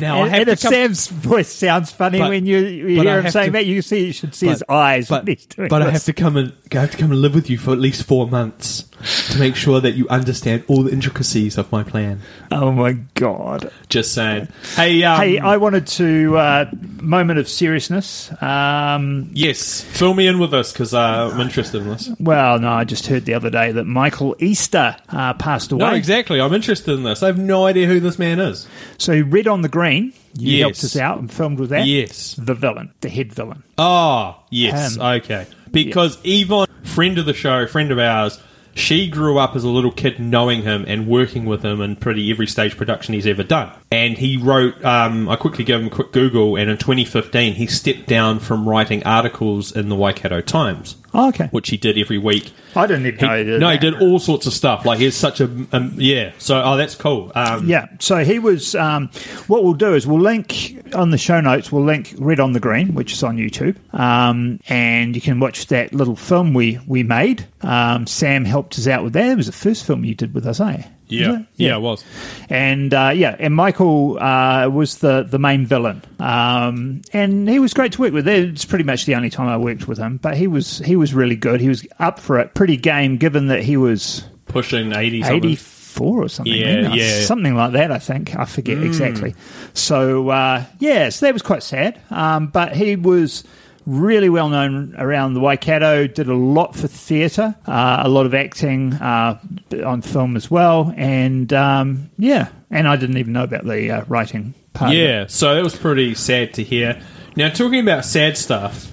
Now 0.00 0.18
I 0.18 0.22
and, 0.22 0.30
have 0.30 0.38
and 0.40 0.46
to 0.46 0.52
if 0.52 0.62
come- 0.62 0.72
Sam's 0.72 1.06
voice 1.08 1.48
sounds 1.52 1.90
funny 1.92 2.18
But- 2.18 2.30
when 2.30 2.46
you, 2.46 2.58
you 2.58 2.96
but 2.96 3.06
I 3.06 3.10
hear 3.10 3.22
him 3.22 3.30
saying 3.30 3.46
to- 3.48 3.52
that, 3.52 3.66
you 3.66 3.80
see 3.82 4.06
you 4.06 4.12
should 4.12 4.34
see 4.34 4.48
his 4.48 4.64
eyes. 4.68 5.08
But, 5.08 5.24
when 5.24 5.36
he's 5.36 5.46
doing 5.46 5.68
but 5.68 5.82
I 5.82 5.90
have 5.90 6.04
to 6.04 6.12
come 6.12 6.36
and 6.36 6.52
I 6.72 6.78
have 6.80 6.90
to 6.92 6.96
come 6.96 7.12
and 7.12 7.20
live 7.20 7.34
with 7.34 7.48
you 7.48 7.58
for 7.58 7.72
at 7.72 7.78
least 7.78 8.02
four 8.04 8.26
months 8.28 8.84
to 9.32 9.38
make 9.38 9.56
sure 9.56 9.80
that 9.80 9.92
you 9.92 10.08
understand 10.08 10.64
all 10.68 10.82
the 10.82 10.92
intricacies 10.92 11.56
of 11.58 11.70
my 11.72 11.82
plan. 11.82 12.20
Oh 12.50 12.70
my 12.70 12.92
god! 13.14 13.70
Just 13.88 14.12
saying. 14.14 14.48
Hey, 14.76 15.02
um, 15.04 15.20
hey, 15.20 15.38
I 15.38 15.56
wanted 15.56 15.86
to 15.88 16.36
uh, 16.36 16.70
moment 17.00 17.38
of 17.38 17.48
seriousness. 17.48 18.30
Um, 18.42 19.30
yes, 19.32 19.80
fill 19.82 20.14
me 20.14 20.26
in 20.26 20.38
with 20.38 20.50
this 20.50 20.72
because 20.72 20.92
uh, 20.94 21.30
I'm 21.32 21.40
interested 21.40 21.82
in 21.82 21.88
this. 21.88 22.10
well, 22.20 22.58
no, 22.58 22.70
I 22.70 22.84
just 22.84 23.06
heard 23.06 23.24
the 23.24 23.34
other 23.34 23.50
day 23.50 23.72
that 23.72 23.84
Michael 23.84 24.36
Easther 24.38 24.96
uh, 25.08 25.34
passed 25.34 25.72
away. 25.72 25.84
No, 25.90 25.94
exactly. 25.94 26.40
I'm 26.40 26.52
interested 26.52 26.92
in 26.92 27.02
this. 27.02 27.22
I 27.22 27.26
have 27.26 27.38
no 27.38 27.66
idea 27.66 27.86
who 27.86 28.00
this 28.00 28.18
man 28.18 28.38
is. 28.38 28.66
So 28.98 29.18
Red 29.20 29.46
on 29.48 29.62
the 29.62 29.68
Green, 29.68 30.12
you 30.36 30.58
Yes. 30.58 30.60
helped 30.62 30.84
us 30.84 30.96
out 30.96 31.18
and 31.18 31.32
filmed 31.32 31.58
with 31.58 31.70
that. 31.70 31.86
Yes. 31.86 32.34
the 32.34 32.54
villain, 32.54 32.92
the 33.00 33.08
head 33.08 33.32
villain. 33.32 33.62
Oh, 33.78 34.36
yes. 34.50 34.98
Um, 34.98 35.02
okay. 35.16 35.46
Because 35.70 36.18
Yvonne, 36.22 36.66
friend 36.84 37.16
of 37.18 37.24
the 37.26 37.32
show, 37.34 37.66
friend 37.66 37.90
of 37.90 37.98
ours, 37.98 38.38
she 38.74 39.08
grew 39.08 39.38
up 39.38 39.54
as 39.56 39.64
a 39.64 39.68
little 39.68 39.92
kid 39.92 40.18
knowing 40.18 40.62
him 40.62 40.84
and 40.86 41.06
working 41.06 41.44
with 41.44 41.62
him 41.64 41.80
in 41.80 41.96
pretty 41.96 42.30
every 42.30 42.46
stage 42.46 42.76
production 42.76 43.14
he's 43.14 43.26
ever 43.26 43.42
done. 43.42 43.70
And 43.90 44.16
he 44.16 44.36
wrote, 44.36 44.82
um, 44.84 45.28
I 45.28 45.36
quickly 45.36 45.64
gave 45.64 45.80
him 45.80 45.86
a 45.86 45.90
quick 45.90 46.12
Google, 46.12 46.56
and 46.56 46.70
in 46.70 46.78
2015 46.78 47.54
he 47.54 47.66
stepped 47.66 48.06
down 48.06 48.38
from 48.38 48.68
writing 48.68 49.02
articles 49.04 49.72
in 49.72 49.88
the 49.88 49.96
Waikato 49.96 50.40
Times, 50.40 50.96
Oh, 51.14 51.28
okay, 51.28 51.48
which 51.50 51.68
he 51.68 51.76
did 51.76 51.98
every 51.98 52.18
week. 52.18 52.52
I 52.74 52.86
didn't 52.86 53.06
even 53.06 53.26
know 53.26 53.36
he 53.36 53.44
did 53.44 53.60
no, 53.60 53.68
he 53.70 53.78
did 53.78 54.00
all 54.00 54.18
sorts 54.18 54.46
of 54.46 54.54
stuff. 54.54 54.86
Like 54.86 54.98
he's 54.98 55.14
such 55.14 55.40
a 55.40 55.44
um, 55.72 55.92
yeah. 55.96 56.32
So 56.38 56.62
oh, 56.64 56.76
that's 56.78 56.94
cool. 56.94 57.30
Um, 57.34 57.68
Yeah, 57.68 57.86
so 58.00 58.24
he 58.24 58.38
was. 58.38 58.74
Um, 58.74 59.10
what 59.46 59.62
we'll 59.62 59.74
do 59.74 59.94
is 59.94 60.06
we'll 60.06 60.20
link 60.20 60.81
on 60.94 61.10
the 61.10 61.18
show 61.18 61.40
notes, 61.40 61.70
we'll 61.72 61.84
link 61.84 62.14
Red 62.18 62.40
on 62.40 62.52
the 62.52 62.60
Green, 62.60 62.94
which 62.94 63.12
is 63.12 63.22
on 63.22 63.36
YouTube, 63.36 63.76
um, 63.94 64.60
and 64.68 65.14
you 65.14 65.20
can 65.22 65.40
watch 65.40 65.66
that 65.68 65.92
little 65.92 66.16
film 66.16 66.54
we 66.54 66.78
we 66.86 67.02
made. 67.02 67.46
Um, 67.60 68.06
Sam 68.06 68.44
helped 68.44 68.78
us 68.78 68.86
out 68.86 69.04
with 69.04 69.12
that. 69.14 69.30
It 69.30 69.36
was 69.36 69.46
the 69.46 69.52
first 69.52 69.84
film 69.84 70.04
you 70.04 70.14
did 70.14 70.34
with 70.34 70.46
us, 70.46 70.60
eh? 70.60 70.82
Yeah. 71.08 71.32
yeah, 71.32 71.42
yeah, 71.56 71.76
it 71.76 71.80
was. 71.80 72.04
And 72.48 72.94
uh, 72.94 73.12
yeah, 73.14 73.36
and 73.38 73.54
Michael 73.54 74.18
uh, 74.18 74.68
was 74.68 74.98
the 74.98 75.22
the 75.22 75.38
main 75.38 75.66
villain, 75.66 76.02
um, 76.18 77.02
and 77.12 77.48
he 77.48 77.58
was 77.58 77.74
great 77.74 77.92
to 77.92 78.00
work 78.00 78.12
with. 78.12 78.26
It's 78.26 78.64
pretty 78.64 78.84
much 78.84 79.04
the 79.04 79.14
only 79.14 79.30
time 79.30 79.48
I 79.48 79.56
worked 79.58 79.86
with 79.86 79.98
him, 79.98 80.16
but 80.16 80.36
he 80.36 80.46
was 80.46 80.78
he 80.78 80.96
was 80.96 81.12
really 81.12 81.36
good. 81.36 81.60
He 81.60 81.68
was 81.68 81.86
up 81.98 82.18
for 82.18 82.38
it, 82.38 82.54
pretty 82.54 82.76
game, 82.76 83.18
given 83.18 83.48
that 83.48 83.62
he 83.62 83.76
was 83.76 84.24
pushing 84.46 84.92
eighty. 84.94 85.22
80 85.22 85.56
four 85.92 86.22
or 86.22 86.28
something, 86.28 86.54
Yeah, 86.54 86.92
yeah. 86.94 87.20
Mm. 87.20 87.26
something 87.26 87.54
like 87.54 87.72
that. 87.72 87.92
I 87.92 87.98
think 87.98 88.34
I 88.36 88.44
forget 88.46 88.82
exactly. 88.82 89.34
So 89.74 90.28
uh, 90.30 90.64
yeah, 90.78 91.10
so 91.10 91.26
that 91.26 91.32
was 91.34 91.42
quite 91.42 91.62
sad, 91.62 92.00
um, 92.10 92.48
but 92.48 92.74
he 92.74 92.96
was 92.96 93.44
really 93.84 94.28
well 94.28 94.48
known 94.48 94.94
around 94.96 95.34
the 95.34 95.40
Waikato. 95.40 96.06
Did 96.06 96.28
a 96.28 96.34
lot 96.34 96.74
for 96.74 96.88
theatre, 96.88 97.54
uh, 97.66 98.00
a 98.04 98.08
lot 98.08 98.26
of 98.26 98.34
acting 98.34 98.94
uh, 98.94 99.38
on 99.84 100.02
film 100.02 100.36
as 100.36 100.50
well, 100.50 100.92
and 100.96 101.52
um, 101.52 102.10
yeah, 102.18 102.48
and 102.70 102.88
I 102.88 102.96
didn't 102.96 103.18
even 103.18 103.32
know 103.32 103.44
about 103.44 103.64
the 103.64 103.90
uh, 103.90 104.04
writing 104.08 104.54
part. 104.72 104.94
Yeah, 104.94 105.26
so 105.28 105.54
that 105.54 105.62
was 105.62 105.76
pretty 105.76 106.14
sad 106.14 106.54
to 106.54 106.62
hear. 106.64 107.00
Now, 107.36 107.48
talking 107.48 107.80
about 107.80 108.04
sad 108.04 108.36
stuff, 108.36 108.92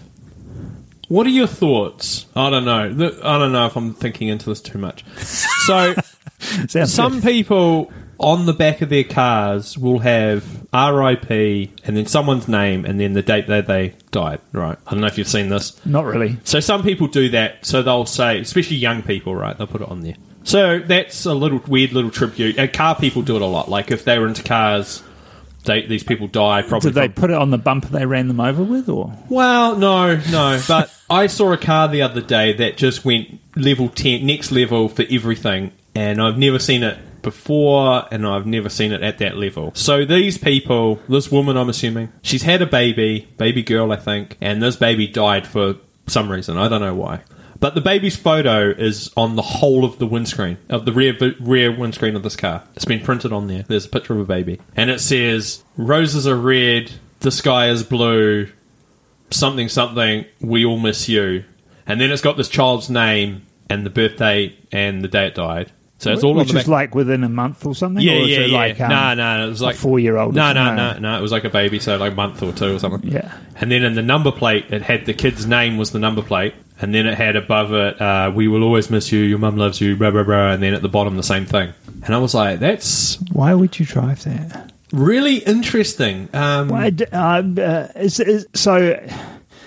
what 1.09 1.25
are 1.27 1.31
your 1.31 1.47
thoughts? 1.47 2.25
I 2.35 2.49
don't 2.49 2.65
know. 2.65 2.83
I 3.23 3.37
don't 3.37 3.51
know 3.51 3.65
if 3.65 3.75
I'm 3.75 3.93
thinking 3.93 4.27
into 4.29 4.49
this 4.49 4.61
too 4.61 4.77
much. 4.77 5.03
So, 5.65 5.93
Sounds 6.69 6.93
some 6.93 7.13
good. 7.15 7.23
people 7.23 7.91
on 8.19 8.45
the 8.45 8.53
back 8.53 8.81
of 8.81 8.89
their 8.89 9.03
cars 9.05 9.77
will 9.77 9.99
have 9.99 10.43
RIP 10.73 11.29
and 11.85 11.95
then 11.95 12.05
someone's 12.05 12.47
name 12.49 12.83
and 12.85 12.99
then 12.99 13.13
the 13.13 13.21
date 13.21 13.47
that 13.47 13.65
they 13.67 13.93
died, 14.11 14.41
right? 14.51 14.77
I 14.85 14.91
don't 14.91 15.01
know 15.01 15.07
if 15.07 15.17
you've 15.17 15.27
seen 15.27 15.49
this. 15.49 15.79
not 15.85 16.05
really. 16.05 16.37
So 16.43 16.59
some 16.59 16.83
people 16.83 17.07
do 17.07 17.29
that. 17.29 17.65
So 17.65 17.81
they'll 17.81 18.05
say, 18.05 18.39
especially 18.39 18.75
young 18.77 19.03
people, 19.03 19.33
right? 19.35 19.57
They'll 19.57 19.67
put 19.67 19.81
it 19.81 19.89
on 19.89 20.01
there. 20.01 20.15
So 20.43 20.79
that's 20.79 21.25
a 21.25 21.33
little 21.33 21.59
weird 21.67 21.93
little 21.93 22.11
tribute. 22.11 22.57
And 22.57 22.71
car 22.73 22.95
people 22.95 23.21
do 23.21 23.35
it 23.37 23.41
a 23.41 23.45
lot. 23.45 23.69
Like 23.69 23.89
if 23.91 24.03
they 24.03 24.19
were 24.19 24.27
into 24.27 24.43
cars, 24.43 25.01
they, 25.65 25.85
these 25.85 26.03
people 26.03 26.27
die. 26.27 26.61
Probably 26.63 26.89
Did 26.91 26.95
they 26.95 27.07
from- 27.07 27.13
put 27.13 27.29
it 27.29 27.35
on 27.37 27.51
the 27.51 27.57
bumper 27.57 27.87
they 27.87 28.05
ran 28.05 28.27
them 28.27 28.39
over 28.39 28.63
with, 28.63 28.89
or 28.89 29.13
well, 29.29 29.75
no, 29.77 30.15
no. 30.31 30.59
But 30.67 30.93
I 31.09 31.27
saw 31.27 31.51
a 31.53 31.57
car 31.57 31.87
the 31.87 32.01
other 32.01 32.21
day 32.21 32.53
that 32.53 32.77
just 32.77 33.05
went 33.05 33.39
level 33.55 33.89
10, 33.89 34.25
next 34.25 34.51
level 34.51 34.89
for 34.89 35.05
everything. 35.09 35.71
And 35.99 36.21
I've 36.21 36.37
never 36.37 36.59
seen 36.59 36.83
it 36.83 36.97
before, 37.21 38.07
and 38.09 38.25
I've 38.25 38.45
never 38.45 38.69
seen 38.69 38.93
it 38.93 39.03
at 39.03 39.17
that 39.17 39.35
level. 39.35 39.71
So 39.75 40.05
these 40.05 40.37
people, 40.37 41.01
this 41.09 41.29
woman, 41.29 41.57
I'm 41.57 41.67
assuming, 41.67 42.13
she's 42.21 42.43
had 42.43 42.61
a 42.61 42.65
baby, 42.65 43.27
baby 43.37 43.63
girl, 43.63 43.91
I 43.91 43.97
think, 43.97 44.37
and 44.39 44.63
this 44.63 44.77
baby 44.77 45.07
died 45.07 45.45
for 45.45 45.75
some 46.07 46.31
reason. 46.31 46.57
I 46.57 46.69
don't 46.69 46.79
know 46.79 46.95
why. 46.95 47.21
But 47.59 47.75
the 47.75 47.81
baby's 47.81 48.15
photo 48.15 48.69
is 48.69 49.11
on 49.17 49.35
the 49.35 49.41
whole 49.41 49.83
of 49.83 49.99
the 49.99 50.07
windscreen, 50.07 50.57
of 50.69 50.85
the 50.85 50.93
rear, 50.93 51.17
rear 51.41 51.75
windscreen 51.75 52.15
of 52.15 52.23
this 52.23 52.37
car. 52.37 52.63
It's 52.77 52.85
been 52.85 53.01
printed 53.03 53.33
on 53.33 53.47
there. 53.47 53.63
There's 53.63 53.85
a 53.85 53.89
picture 53.89 54.13
of 54.13 54.21
a 54.21 54.25
baby. 54.25 54.61
And 54.77 54.89
it 54.89 55.01
says, 55.01 55.61
Roses 55.75 56.25
are 56.25 56.37
red, 56.37 56.93
the 57.19 57.31
sky 57.31 57.67
is 57.67 57.83
blue, 57.83 58.47
something 59.31 59.69
something 59.69 60.25
we 60.39 60.65
all 60.65 60.79
miss 60.79 61.07
you 61.07 61.43
and 61.85 61.99
then 62.01 62.11
it's 62.11 62.21
got 62.21 62.37
this 62.37 62.49
child's 62.49 62.89
name 62.89 63.45
and 63.69 63.85
the 63.85 63.89
birthday 63.89 64.55
and 64.71 65.03
the 65.03 65.07
day 65.07 65.27
it 65.27 65.35
died 65.35 65.71
so 65.99 66.11
it's 66.11 66.23
all 66.23 66.31
on 66.31 66.37
which 66.37 66.47
the 66.47 66.55
back. 66.55 66.63
is 66.63 66.67
like 66.67 66.95
within 66.95 67.23
a 67.23 67.29
month 67.29 67.65
or 67.65 67.75
something. 67.75 68.03
yeah 68.03 68.13
or 68.13 68.23
is 68.23 68.29
yeah 68.29 68.39
it 68.39 68.49
yeah 68.49 68.57
Like, 68.57 68.81
um, 68.81 68.89
no 68.89 69.13
no 69.13 69.45
it 69.45 69.49
was 69.49 69.61
like 69.61 69.75
four-year-old 69.75 70.33
no 70.33 70.51
no 70.53 70.73
no 70.73 70.97
no 70.97 71.17
it 71.17 71.21
was 71.21 71.31
like 71.31 71.43
a 71.43 71.49
baby 71.49 71.77
so 71.79 71.97
like 71.97 72.13
a 72.13 72.15
month 72.15 72.41
or 72.41 72.51
two 72.51 72.75
or 72.75 72.79
something 72.79 73.11
Yeah. 73.11 73.31
and 73.57 73.71
then 73.71 73.83
in 73.83 73.93
the 73.95 74.01
number 74.01 74.31
plate 74.31 74.65
it 74.71 74.81
had 74.81 75.05
the 75.05 75.13
kid's 75.13 75.45
name 75.45 75.77
was 75.77 75.91
the 75.91 75.99
number 75.99 76.21
plate 76.23 76.55
and 76.81 76.95
then 76.95 77.05
it 77.05 77.15
had 77.17 77.35
above 77.35 77.73
it 77.73 78.01
uh, 78.01 78.31
we 78.33 78.47
will 78.47 78.63
always 78.63 78.89
miss 78.89 79.11
you 79.11 79.19
your 79.19 79.37
mum 79.39 79.57
loves 79.57 79.79
you 79.81 79.95
blah 79.95 80.09
blah 80.11 80.23
blah 80.23 80.51
and 80.51 80.63
then 80.63 80.73
at 80.73 80.81
the 80.81 80.89
bottom 80.89 81.15
the 81.17 81.23
same 81.23 81.45
thing 81.45 81.73
and 82.03 82.15
I 82.15 82.17
was 82.17 82.33
like 82.33 82.59
that's 82.59 83.17
Why 83.33 83.53
would 83.53 83.77
you 83.79 83.85
drive 83.85 84.23
that? 84.23 84.71
really 84.93 85.37
interesting 85.37 86.29
um, 86.33 86.69
Why 86.69 86.89
d- 86.91 87.05
um, 87.05 87.57
uh, 87.59 87.87
is, 87.95 88.19
is, 88.19 88.47
so, 88.53 88.97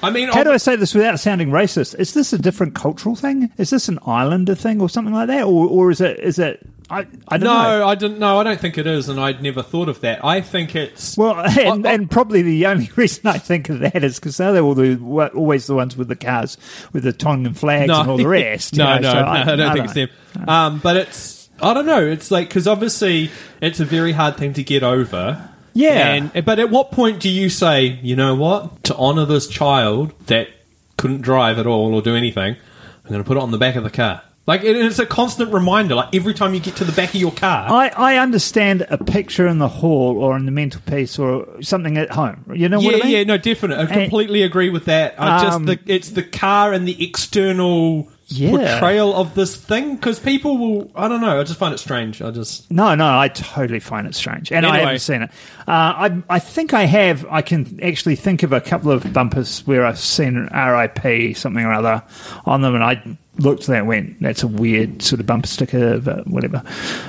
I 0.03 0.11
mean 0.11 0.29
how 0.29 0.43
do 0.43 0.53
I 0.53 0.57
say 0.57 0.77
this 0.77 0.95
without 0.95 1.19
sounding 1.21 1.51
racist? 1.51 1.99
Is 1.99 2.15
this 2.15 2.33
a 2.33 2.39
different 2.39 2.75
cultural 2.75 3.15
thing? 3.15 3.53
Is 3.57 3.71
this 3.71 3.89
an 3.89 3.99
islander 4.07 4.55
thing 4.55 4.81
or 4.81 4.89
something 4.89 5.15
like 5.15 5.29
that, 5.29 5.45
or, 5.45 5.69
or 5.69 5.91
is 5.91 6.01
it? 6.01 6.19
Is 6.21 6.39
it? 6.39 6.67
I, 6.91 7.07
I 7.29 7.39
don't 7.39 7.47
no, 7.49 7.63
know. 7.79 7.89
I 7.89 7.95
didn't. 7.95 8.19
No, 8.19 8.39
I 8.39 8.45
don't 8.45 8.61
think 8.61 8.77
it 8.77 8.87
is, 8.87 9.09
and 9.09 9.19
I'd 9.19 9.43
never 9.43 9.63
thought 9.63 9.89
of 9.89 10.01
that. 10.03 10.25
I 10.25 10.41
think 10.43 10.77
it's 10.77 11.17
Well, 11.17 11.39
and, 11.41 11.87
I- 11.87 11.91
I- 11.91 11.95
and 11.95 12.11
probably 12.11 12.43
the 12.43 12.67
only 12.67 12.91
reason 12.97 13.27
I 13.29 13.39
think 13.39 13.71
of 13.71 13.79
that 13.81 14.05
is 14.05 14.19
because 14.19 14.37
they're 14.37 14.59
all 14.59 14.75
the, 14.75 14.99
always 15.35 15.67
the 15.67 15.75
ones 15.75 15.97
with 15.97 16.09
the 16.09 16.17
cars 16.17 16.59
with 16.93 17.05
the 17.05 17.13
Tongan 17.13 17.55
flags 17.55 17.91
and 17.91 18.11
all 18.11 18.17
the 18.17 18.27
rest. 18.27 18.75
no, 18.77 18.97
know, 18.97 19.01
no, 19.01 19.11
so 19.11 19.21
no, 19.21 19.27
I, 19.27 19.45
don't 19.45 19.59
think 19.59 19.77
know. 19.77 19.85
it's 19.85 19.95
them. 19.95 20.49
Um, 20.49 20.81
but 20.81 20.97
it's 20.97 21.49
I 21.63 21.75
don't 21.75 21.87
know. 21.87 22.05
It's 22.05 22.31
like 22.31 22.49
because 22.49 22.67
obviously 22.67 23.31
it's 23.61 23.81
a 23.81 23.85
very 23.85 24.13
hard 24.13 24.37
thing 24.37 24.53
to 24.55 24.65
get 24.65 24.83
over. 24.83 25.49
Yeah. 25.75 26.15
And 26.15 26.45
but 26.45 26.59
at 26.59 26.71
what 26.71 26.91
point 26.91 27.21
do 27.21 27.29
you 27.29 27.49
say, 27.49 27.85
you 28.03 28.17
know 28.17 28.35
what, 28.35 28.85
to 28.85 28.97
honour 28.97 29.25
this 29.25 29.47
child 29.47 30.13
that 30.27 30.49
couldn't 30.97 31.23
drive 31.23 31.59
at 31.59 31.67
all 31.67 31.95
or 31.95 32.03
do 32.03 32.15
anything, 32.15 32.57
I'm 33.05 33.11
going 33.11 33.23
to 33.23 33.27
put 33.27 33.37
it 33.37 33.43
on 33.43 33.51
the 33.51 33.59
back 33.59 33.77
of 33.77 33.85
the 33.85 33.91
car. 33.91 34.23
Like 34.45 34.65
it, 34.65 34.77
it's 34.77 34.99
a 34.99 35.07
constant 35.07 35.53
reminder. 35.53 35.95
Like 35.95 36.15
every 36.15 36.35
time 36.35 36.53
you 36.53 36.59
get 36.59 36.75
to 36.77 36.85
the 36.85 36.93
back 36.93 37.11
of 37.11 37.21
your 37.21 37.31
car, 37.31 37.71
I, 37.71 37.89
I 37.91 38.17
understand 38.17 38.85
a 38.91 38.99
picture 38.99 39.47
in 39.47 39.59
the 39.59 39.69
hall 39.69 40.19
or 40.19 40.37
in 40.37 40.47
the 40.47 40.51
mental 40.51 40.81
piece 40.85 41.17
or 41.17 41.63
something 41.63 41.97
at 41.97 42.11
home. 42.11 42.45
You 42.53 42.69
know 42.69 42.81
yeah, 42.81 42.87
what 42.87 42.95
I 42.97 43.05
mean? 43.05 43.17
yeah, 43.17 43.23
no, 43.23 43.39
definitely. 43.39 43.85
I 43.85 43.87
completely 43.87 44.43
agree 44.43 44.69
with 44.69 44.87
that. 44.87 45.15
I 45.17 45.47
Um, 45.47 45.67
just 45.67 45.87
the, 45.87 45.93
it's 45.95 46.09
the 46.11 46.25
car 46.25 46.73
and 46.73 46.89
the 46.89 47.05
external 47.05 48.09
Yeah. 48.33 48.79
portrayal 48.79 49.15
of 49.15 49.35
this 49.35 49.57
thing 49.57 49.97
because 49.97 50.19
people 50.19 50.59
will. 50.59 50.91
I 50.95 51.09
don't 51.09 51.21
know. 51.21 51.41
I 51.41 51.45
just 51.45 51.59
find 51.59 51.75
it 51.75 51.79
strange. 51.79 52.21
I 52.23 52.31
just 52.31 52.71
No, 52.71 52.95
no, 52.95 53.19
I 53.19 53.29
totally 53.29 53.81
find 53.81 54.07
it 54.07 54.15
strange, 54.15 54.53
and 54.53 54.67
I 54.67 54.79
haven't 54.79 54.99
seen 55.01 55.23
it. 55.23 55.31
Uh, 55.61 56.11
I, 56.11 56.23
I 56.29 56.39
think 56.39 56.75
I 56.75 56.85
have. 56.85 57.27
I 57.31 57.43
can 57.43 57.81
actually 57.83 58.17
think 58.17 58.43
of 58.43 58.53
a 58.53 58.61
couple 58.61 58.91
of 58.91 59.13
bumpers 59.13 59.67
where 59.67 59.85
I've 59.85 59.99
seen 59.99 60.49
RIP 60.53 61.37
something 61.37 61.65
or 61.65 61.73
other 61.73 62.03
on 62.47 62.63
them, 62.63 62.75
and 62.75 62.85
I 62.85 63.03
looked 63.39 63.63
at 63.63 63.69
that 63.69 63.79
and 63.79 63.89
went, 63.89 64.21
"That's 64.21 64.43
a 64.43 64.49
weird 64.49 65.03
sort 65.03 65.21
of 65.21 65.27
bumper 65.27 65.47
sticker," 65.49 65.99
but 65.99 66.27
whatever. 66.27 66.63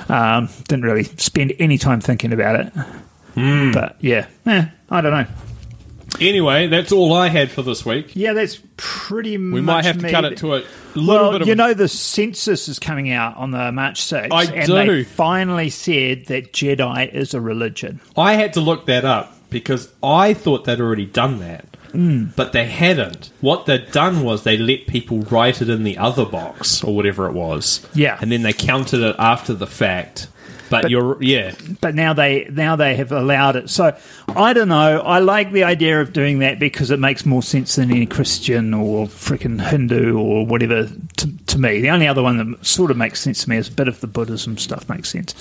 Um, 0.08 0.48
didn't 0.68 0.84
really 0.84 1.04
spend 1.04 1.52
any 1.58 1.78
time 1.78 2.00
thinking 2.00 2.32
about 2.32 2.60
it. 2.60 2.72
Hmm. 3.34 3.72
But 3.72 3.96
yeah, 4.00 4.26
eh, 4.46 4.66
I 4.90 5.00
don't 5.00 5.12
know. 5.12 5.26
Anyway. 6.20 6.66
That's 6.66 6.92
all 6.92 7.12
I 7.12 7.28
had 7.28 7.50
for 7.50 7.62
this 7.62 7.84
week. 7.84 8.14
Yeah, 8.14 8.32
that's 8.32 8.60
pretty. 8.76 9.36
We 9.36 9.60
might 9.60 9.84
have 9.84 9.98
to 9.98 10.10
cut 10.10 10.24
it 10.24 10.38
to 10.38 10.54
a 10.54 10.62
little 10.94 11.06
well, 11.06 11.32
bit 11.32 11.42
of. 11.42 11.48
you 11.48 11.54
know, 11.54 11.74
the 11.74 11.88
census 11.88 12.68
is 12.68 12.78
coming 12.78 13.10
out 13.10 13.36
on 13.36 13.50
the 13.50 13.72
March 13.72 14.02
6th. 14.02 14.32
I 14.32 14.44
and 14.44 14.66
do. 14.66 14.74
they 14.74 15.04
finally 15.04 15.70
said 15.70 16.26
that 16.26 16.52
Jedi 16.52 17.12
is 17.12 17.34
a 17.34 17.40
religion. 17.40 18.00
I 18.16 18.34
had 18.34 18.52
to 18.54 18.60
look 18.60 18.86
that 18.86 19.04
up 19.04 19.32
because 19.50 19.92
I 20.02 20.34
thought 20.34 20.64
they'd 20.64 20.80
already 20.80 21.06
done 21.06 21.38
that. 21.40 21.66
Hmm. 21.92 22.24
But 22.34 22.52
they 22.52 22.64
hadn't. 22.64 23.30
What 23.40 23.66
they'd 23.66 23.90
done 23.92 24.24
was 24.24 24.42
they 24.42 24.56
let 24.56 24.88
people 24.88 25.20
write 25.20 25.62
it 25.62 25.70
in 25.70 25.84
the 25.84 25.96
other 25.96 26.24
box 26.24 26.82
or 26.82 26.94
whatever 26.94 27.26
it 27.26 27.34
was. 27.34 27.86
Yeah. 27.94 28.18
And 28.20 28.32
then 28.32 28.42
they 28.42 28.52
counted 28.52 29.00
it 29.00 29.14
after 29.16 29.54
the 29.54 29.68
fact. 29.68 30.26
But, 30.70 30.90
you're 30.90 31.22
yeah. 31.22 31.54
but 31.80 31.94
now 31.94 32.14
they 32.14 32.46
now 32.50 32.76
they 32.76 32.96
have 32.96 33.12
allowed 33.12 33.56
it. 33.56 33.70
So 33.70 33.96
I 34.28 34.52
don't 34.52 34.68
know. 34.68 35.00
I 35.00 35.18
like 35.18 35.52
the 35.52 35.64
idea 35.64 36.00
of 36.00 36.12
doing 36.12 36.40
that 36.40 36.58
because 36.58 36.90
it 36.90 36.98
makes 36.98 37.26
more 37.26 37.42
sense 37.42 37.76
than 37.76 37.90
any 37.90 38.06
Christian 38.06 38.74
or 38.74 39.06
freaking 39.06 39.60
Hindu 39.60 40.18
or 40.18 40.46
whatever 40.46 40.88
to, 40.88 41.36
to 41.46 41.58
me. 41.58 41.80
The 41.80 41.90
only 41.90 42.08
other 42.08 42.22
one 42.22 42.38
that 42.38 42.64
sort 42.66 42.90
of 42.90 42.96
makes 42.96 43.20
sense 43.20 43.44
to 43.44 43.50
me 43.50 43.56
is 43.56 43.68
a 43.68 43.72
bit 43.72 43.88
of 43.88 44.00
the 44.00 44.06
Buddhism 44.06 44.58
stuff 44.58 44.88
makes 44.88 45.10
sense, 45.10 45.34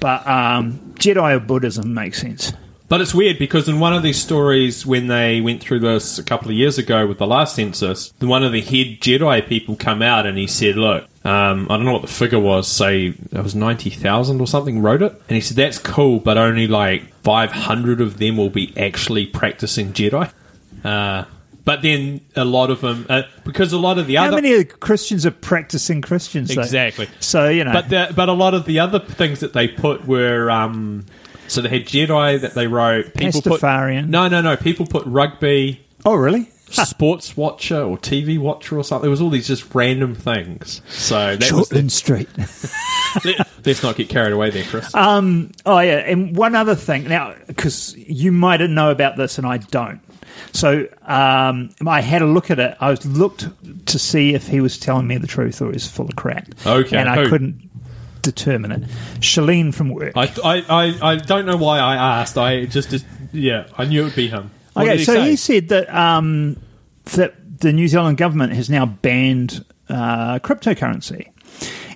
but 0.00 0.26
um, 0.26 0.78
Jedi 0.96 1.36
or 1.36 1.40
Buddhism 1.40 1.94
makes 1.94 2.20
sense. 2.20 2.52
But 2.88 3.00
it's 3.00 3.14
weird 3.14 3.38
because 3.38 3.68
in 3.68 3.80
one 3.80 3.94
of 3.94 4.04
these 4.04 4.20
stories, 4.20 4.86
when 4.86 5.08
they 5.08 5.40
went 5.40 5.60
through 5.60 5.80
this 5.80 6.18
a 6.18 6.22
couple 6.22 6.48
of 6.48 6.54
years 6.54 6.78
ago 6.78 7.06
with 7.06 7.18
the 7.18 7.26
last 7.26 7.56
census, 7.56 8.12
one 8.20 8.44
of 8.44 8.52
the 8.52 8.60
head 8.60 9.00
Jedi 9.00 9.46
people 9.46 9.74
come 9.74 10.02
out 10.02 10.24
and 10.24 10.38
he 10.38 10.46
said, 10.46 10.76
"Look, 10.76 11.08
um, 11.26 11.66
I 11.68 11.76
don't 11.76 11.84
know 11.84 11.92
what 11.92 12.02
the 12.02 12.08
figure 12.08 12.38
was. 12.38 12.70
Say 12.70 13.06
it 13.08 13.42
was 13.42 13.56
ninety 13.56 13.90
thousand 13.90 14.40
or 14.40 14.46
something. 14.46 14.80
Wrote 14.80 15.02
it, 15.02 15.12
and 15.28 15.34
he 15.34 15.40
said 15.40 15.56
that's 15.56 15.78
cool, 15.78 16.20
but 16.20 16.38
only 16.38 16.68
like 16.68 17.12
five 17.22 17.50
hundred 17.50 18.00
of 18.00 18.18
them 18.18 18.36
will 18.36 18.50
be 18.50 18.72
actually 18.78 19.26
practicing 19.26 19.92
Jedi." 19.92 20.32
Uh, 20.84 21.24
but 21.64 21.82
then 21.82 22.20
a 22.36 22.44
lot 22.44 22.70
of 22.70 22.80
them, 22.80 23.06
uh, 23.08 23.22
because 23.44 23.72
a 23.72 23.78
lot 23.78 23.98
of 23.98 24.06
the 24.06 24.18
other 24.18 24.26
How 24.30 24.32
other 24.34 24.42
many 24.42 24.64
Christians 24.64 25.26
are 25.26 25.32
practicing 25.32 26.00
Christians? 26.00 26.54
though? 26.54 26.62
Exactly. 26.62 27.08
So 27.18 27.48
you 27.48 27.64
know, 27.64 27.72
But 27.72 27.88
the, 27.88 28.12
but 28.14 28.28
a 28.28 28.32
lot 28.32 28.54
of 28.54 28.64
the 28.64 28.78
other 28.78 29.00
things 29.00 29.40
that 29.40 29.52
they 29.52 29.66
put 29.66 30.06
were 30.06 30.48
um, 30.48 31.06
so 31.48 31.60
they 31.60 31.68
had 31.68 31.86
Jedi 31.86 32.40
that 32.40 32.54
they 32.54 32.68
wrote. 32.68 33.14
People 33.14 33.42
Pastafarian. 33.42 34.02
Put, 34.02 34.10
no, 34.10 34.28
no, 34.28 34.40
no. 34.42 34.56
People 34.56 34.86
put 34.86 35.04
rugby, 35.06 35.84
oh 36.04 36.14
really? 36.14 36.48
Sports 36.70 37.36
watcher, 37.36 37.80
or 37.80 37.96
TV 37.98 38.38
watcher, 38.38 38.78
or 38.78 38.84
something. 38.84 39.02
There 39.02 39.10
was 39.10 39.20
all 39.20 39.30
these 39.30 39.46
just 39.46 39.74
random 39.74 40.14
things. 40.14 40.82
So 40.88 41.36
that 41.36 41.52
was 41.52 41.68
Shortland 41.68 41.90
Street. 41.90 42.28
let, 43.24 43.48
let's 43.64 43.82
not 43.82 43.96
get 43.96 44.08
carried 44.08 44.32
away 44.32 44.50
there, 44.50 44.64
Chris. 44.64 44.94
Um, 44.94 45.52
oh 45.64 45.78
yeah, 45.78 45.98
and 45.98 46.36
one 46.36 46.54
other 46.54 46.74
thing 46.74 47.04
now, 47.04 47.34
because 47.46 47.96
you 47.96 48.32
might 48.32 48.60
know 48.60 48.90
about 48.90 49.16
this 49.16 49.38
and 49.38 49.46
I 49.46 49.58
don't. 49.58 50.00
So 50.52 50.86
um, 51.02 51.70
I 51.86 52.00
had 52.00 52.22
a 52.22 52.26
look 52.26 52.50
at 52.50 52.58
it. 52.58 52.76
I 52.80 52.90
was 52.90 53.04
looked 53.06 53.48
to 53.86 53.98
see 53.98 54.34
if 54.34 54.46
he 54.46 54.60
was 54.60 54.78
telling 54.78 55.06
me 55.06 55.18
the 55.18 55.26
truth 55.26 55.60
or 55.62 55.72
he's 55.72 55.86
full 55.88 56.06
of 56.06 56.16
crap. 56.16 56.48
Okay, 56.66 56.96
and 56.96 57.08
I 57.08 57.24
who? 57.24 57.28
couldn't 57.28 57.70
determine 58.22 58.72
it. 58.72 58.82
Shalene 59.20 59.74
from 59.74 59.90
work. 59.90 60.12
I, 60.16 60.32
I, 60.44 60.64
I, 60.68 61.12
I 61.12 61.16
don't 61.16 61.46
know 61.46 61.56
why 61.56 61.78
I 61.78 62.20
asked. 62.20 62.36
I 62.36 62.66
just, 62.66 62.90
just 62.90 63.06
yeah, 63.32 63.68
I 63.76 63.84
knew 63.84 64.02
it 64.02 64.04
would 64.04 64.16
be 64.16 64.28
him. 64.28 64.50
What 64.76 64.88
okay, 64.88 64.98
he 64.98 65.04
so 65.04 65.14
say? 65.14 65.30
he 65.30 65.36
said 65.36 65.68
that 65.68 65.88
um, 65.94 66.60
that 67.14 67.60
the 67.60 67.72
New 67.72 67.88
Zealand 67.88 68.18
government 68.18 68.52
has 68.52 68.68
now 68.68 68.84
banned 68.84 69.64
uh, 69.88 70.38
cryptocurrency. 70.40 71.32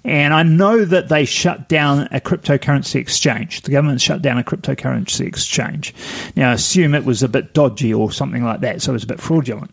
And 0.04 0.32
I 0.32 0.42
know 0.42 0.84
that 0.84 1.08
they 1.08 1.24
shut 1.24 1.68
down 1.68 2.08
a 2.10 2.20
cryptocurrency 2.20 2.96
exchange. 2.96 3.62
The 3.62 3.72
government 3.72 4.00
shut 4.00 4.22
down 4.22 4.38
a 4.38 4.44
cryptocurrency 4.44 5.26
exchange. 5.26 5.94
Now, 6.36 6.50
I 6.50 6.54
assume 6.54 6.94
it 6.94 7.04
was 7.04 7.22
a 7.22 7.28
bit 7.28 7.52
dodgy 7.52 7.92
or 7.92 8.10
something 8.10 8.42
like 8.42 8.60
that, 8.60 8.80
so 8.80 8.92
it 8.92 8.94
was 8.94 9.04
a 9.04 9.08
bit 9.08 9.20
fraudulent. 9.20 9.70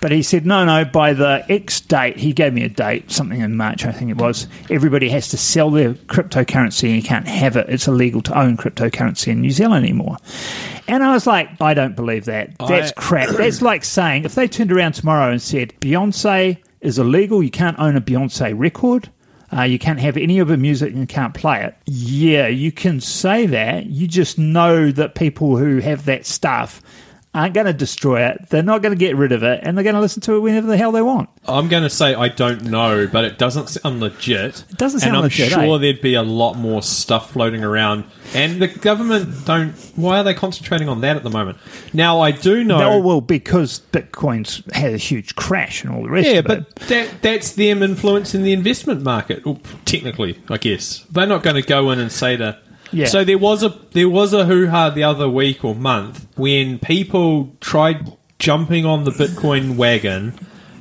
But 0.00 0.12
he 0.12 0.22
said, 0.22 0.44
no, 0.44 0.64
no, 0.64 0.84
by 0.84 1.14
the 1.14 1.44
X 1.48 1.80
date, 1.80 2.16
he 2.18 2.32
gave 2.32 2.52
me 2.52 2.64
a 2.64 2.68
date, 2.68 3.10
something 3.10 3.40
in 3.40 3.56
March, 3.56 3.86
I 3.86 3.92
think 3.92 4.10
it 4.10 4.18
was, 4.18 4.46
everybody 4.70 5.08
has 5.08 5.28
to 5.28 5.36
sell 5.36 5.70
their 5.70 5.94
cryptocurrency 5.94 6.88
and 6.88 6.96
you 6.96 7.02
can't 7.02 7.26
have 7.26 7.56
it. 7.56 7.68
It's 7.68 7.88
illegal 7.88 8.20
to 8.22 8.38
own 8.38 8.56
cryptocurrency 8.56 9.28
in 9.28 9.40
New 9.40 9.50
Zealand 9.50 9.84
anymore. 9.84 10.18
And 10.86 11.02
I 11.02 11.12
was 11.12 11.26
like, 11.26 11.60
I 11.60 11.74
don't 11.74 11.96
believe 11.96 12.26
that. 12.26 12.56
That's 12.58 12.90
I- 12.90 13.00
crap. 13.00 13.28
That's 13.36 13.62
like 13.62 13.84
saying 13.84 14.24
if 14.24 14.34
they 14.34 14.48
turned 14.48 14.72
around 14.72 14.92
tomorrow 14.92 15.30
and 15.30 15.40
said, 15.40 15.72
Beyonce 15.80 16.58
is 16.80 16.98
illegal, 16.98 17.42
you 17.42 17.50
can't 17.50 17.78
own 17.78 17.96
a 17.96 18.00
Beyonce 18.00 18.52
record. 18.56 19.08
Uh, 19.54 19.62
you 19.62 19.78
can't 19.78 20.00
have 20.00 20.16
any 20.16 20.38
of 20.40 20.48
her 20.48 20.56
music 20.56 20.90
and 20.90 21.00
you 21.00 21.06
can't 21.06 21.34
play 21.34 21.62
it. 21.62 21.76
Yeah, 21.86 22.48
you 22.48 22.72
can 22.72 23.00
say 23.00 23.46
that. 23.46 23.86
You 23.86 24.08
just 24.08 24.38
know 24.38 24.90
that 24.90 25.14
people 25.14 25.56
who 25.56 25.78
have 25.78 26.06
that 26.06 26.26
stuff 26.26 26.82
aren't 27.34 27.54
going 27.54 27.66
to 27.66 27.72
destroy 27.72 28.26
it. 28.26 28.48
They're 28.48 28.62
not 28.62 28.80
going 28.80 28.92
to 28.92 28.98
get 28.98 29.16
rid 29.16 29.32
of 29.32 29.42
it, 29.42 29.60
and 29.62 29.76
they're 29.76 29.82
going 29.82 29.96
to 29.96 30.00
listen 30.00 30.20
to 30.22 30.36
it 30.36 30.40
whenever 30.40 30.66
the 30.66 30.76
hell 30.76 30.92
they 30.92 31.02
want. 31.02 31.28
I'm 31.46 31.68
going 31.68 31.82
to 31.82 31.90
say 31.90 32.14
I 32.14 32.28
don't 32.28 32.64
know, 32.64 33.06
but 33.06 33.24
it 33.24 33.38
doesn't 33.38 33.68
sound 33.68 34.00
legit. 34.00 34.64
It 34.70 34.78
doesn't 34.78 35.00
sound 35.00 35.10
and 35.10 35.16
I'm 35.18 35.22
legit, 35.24 35.50
sure 35.50 35.76
eh? 35.76 35.78
there'd 35.78 36.00
be 36.00 36.14
a 36.14 36.22
lot 36.22 36.54
more 36.54 36.82
stuff 36.82 37.32
floating 37.32 37.64
around. 37.64 38.04
And 38.34 38.62
the 38.62 38.68
government 38.68 39.44
don't. 39.44 39.72
Why 39.96 40.18
are 40.18 40.24
they 40.24 40.34
concentrating 40.34 40.88
on 40.88 41.00
that 41.02 41.16
at 41.16 41.22
the 41.22 41.30
moment? 41.30 41.58
Now 41.92 42.20
I 42.20 42.30
do 42.30 42.64
know. 42.64 42.92
Oh, 42.92 43.00
well, 43.00 43.20
because 43.20 43.80
Bitcoin's 43.92 44.62
had 44.74 44.94
a 44.94 44.96
huge 44.96 45.34
crash 45.34 45.84
and 45.84 45.94
all 45.94 46.02
the 46.02 46.10
rest 46.10 46.28
yeah, 46.28 46.38
of 46.38 46.46
it. 46.46 46.66
but 46.74 46.76
that 46.86 47.22
that's 47.22 47.52
them 47.52 47.82
influencing 47.82 48.42
the 48.42 48.52
investment 48.52 49.02
market. 49.02 49.44
Well, 49.44 49.60
technically, 49.84 50.40
I 50.48 50.58
guess 50.58 51.04
they're 51.10 51.26
not 51.26 51.42
going 51.42 51.56
to 51.56 51.62
go 51.62 51.90
in 51.90 51.98
and 51.98 52.10
say 52.10 52.36
to. 52.36 52.58
Yeah. 52.92 53.06
So 53.06 53.24
there 53.24 53.38
was 53.38 53.62
a 53.62 53.70
there 53.92 54.08
was 54.08 54.32
a 54.32 54.44
hoo 54.44 54.68
ha 54.68 54.90
the 54.90 55.04
other 55.04 55.28
week 55.28 55.64
or 55.64 55.74
month 55.74 56.26
when 56.36 56.78
people 56.78 57.54
tried 57.60 58.16
jumping 58.38 58.84
on 58.84 59.04
the 59.04 59.10
Bitcoin 59.10 59.76
wagon 59.76 60.34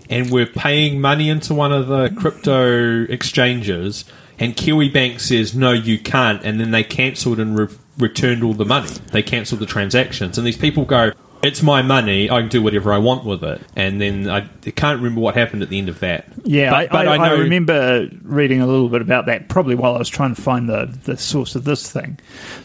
and 0.09 0.29
were 0.29 0.45
paying 0.45 1.01
money 1.01 1.29
into 1.29 1.53
one 1.53 1.71
of 1.71 1.87
the 1.87 2.09
crypto 2.09 3.03
exchanges, 3.05 4.05
and 4.37 4.55
Kiwibank 4.55 5.19
says 5.19 5.55
no, 5.55 5.71
you 5.71 5.97
can't, 5.97 6.43
and 6.43 6.59
then 6.59 6.71
they 6.71 6.83
cancelled 6.83 7.39
and 7.39 7.57
re- 7.57 7.67
returned 7.97 8.43
all 8.43 8.53
the 8.53 8.65
money. 8.65 8.89
They 9.11 9.23
cancelled 9.23 9.61
the 9.61 9.65
transactions, 9.65 10.37
and 10.37 10.45
these 10.45 10.57
people 10.57 10.85
go. 10.85 11.13
It's 11.43 11.61
my 11.61 11.81
money. 11.81 12.29
I 12.31 12.39
can 12.39 12.49
do 12.49 12.61
whatever 12.63 12.93
I 12.93 12.99
want 12.99 13.25
with 13.25 13.43
it. 13.43 13.61
And 13.75 13.99
then 13.99 14.29
I, 14.29 14.47
I 14.65 14.71
can't 14.71 14.97
remember 14.99 15.19
what 15.19 15.35
happened 15.35 15.61
at 15.61 15.67
the 15.69 15.77
end 15.77 15.89
of 15.89 15.99
that. 15.99 16.25
Yeah, 16.45 16.69
but, 16.71 16.75
I, 16.77 16.87
but 16.87 17.07
I, 17.07 17.13
I, 17.13 17.17
know. 17.17 17.23
I 17.35 17.39
remember 17.39 18.09
reading 18.23 18.61
a 18.61 18.65
little 18.65 18.87
bit 18.87 19.01
about 19.01 19.25
that 19.25 19.49
probably 19.49 19.75
while 19.75 19.95
I 19.95 19.99
was 19.99 20.07
trying 20.09 20.33
to 20.35 20.41
find 20.41 20.69
the, 20.69 20.85
the 21.03 21.17
source 21.17 21.55
of 21.55 21.65
this 21.65 21.91
thing. 21.91 22.17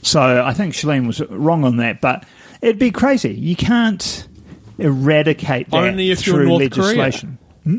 So 0.02 0.20
I 0.44 0.52
think 0.54 0.74
Shalene 0.74 1.06
was 1.08 1.20
wrong 1.28 1.64
on 1.64 1.78
that, 1.78 2.00
but 2.00 2.24
it'd 2.62 2.78
be 2.78 2.92
crazy. 2.92 3.34
You 3.34 3.56
can't 3.56 4.26
eradicate 4.78 5.70
that 5.70 5.76
Only 5.76 6.10
if 6.10 6.26
you're 6.26 6.36
through 6.36 6.46
North 6.48 6.70
Korea. 6.70 6.84
legislation. 6.86 7.38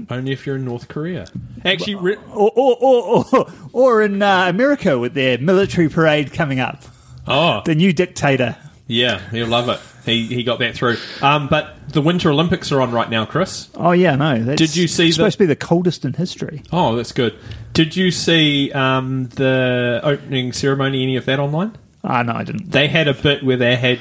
Only 0.10 0.34
if 0.34 0.46
you're 0.46 0.58
in 0.58 0.66
North 0.66 0.88
Korea. 0.88 1.26
Actually, 1.66 1.96
re- 1.96 2.18
Or, 2.32 2.52
or, 2.56 2.78
or, 2.80 3.26
or, 3.34 3.48
or 3.72 4.02
in 4.04 4.22
uh, 4.22 4.46
America 4.50 5.00
with 5.00 5.14
their 5.14 5.38
military 5.38 5.90
parade 5.90 6.32
coming 6.34 6.60
up. 6.60 6.84
oh 7.26 7.62
The 7.66 7.74
new 7.74 7.94
dictator. 7.94 8.56
yeah, 8.88 9.20
he'll 9.32 9.48
love 9.48 9.70
it. 9.70 9.80
He 10.10 10.26
he 10.28 10.44
got 10.44 10.60
that 10.60 10.76
through. 10.76 10.98
Um, 11.22 11.48
but 11.48 11.76
the 11.94 12.02
Winter 12.02 12.30
Olympics 12.32 12.72
are 12.72 12.82
on 12.82 12.92
right 12.92 13.10
now, 13.10 13.26
Chris. 13.26 13.70
Oh, 13.76 13.92
yeah, 13.92 14.16
no. 14.16 14.44
That's 14.44 14.58
Did 14.60 14.76
you 14.76 14.88
see 14.88 15.08
it's 15.08 15.18
the- 15.18 15.22
supposed 15.24 15.38
to 15.38 15.40
be 15.40 15.46
the 15.48 15.56
coldest 15.56 16.06
in 16.06 16.14
history. 16.14 16.62
Oh, 16.72 16.96
that's 16.96 17.12
good. 17.14 17.36
Did 17.74 17.96
you 17.96 18.12
see 18.12 18.72
um, 18.74 19.28
the 19.30 20.00
opening 20.04 20.52
ceremony? 20.54 21.02
Any 21.04 21.16
of 21.16 21.26
that 21.26 21.40
online? 21.40 21.76
Ah, 22.04 22.22
no, 22.24 22.34
I 22.34 22.44
didn't. 22.44 22.72
They 22.72 22.88
had 22.88 23.08
a 23.08 23.14
bit 23.14 23.44
where 23.44 23.58
they 23.58 23.76
had 23.76 24.00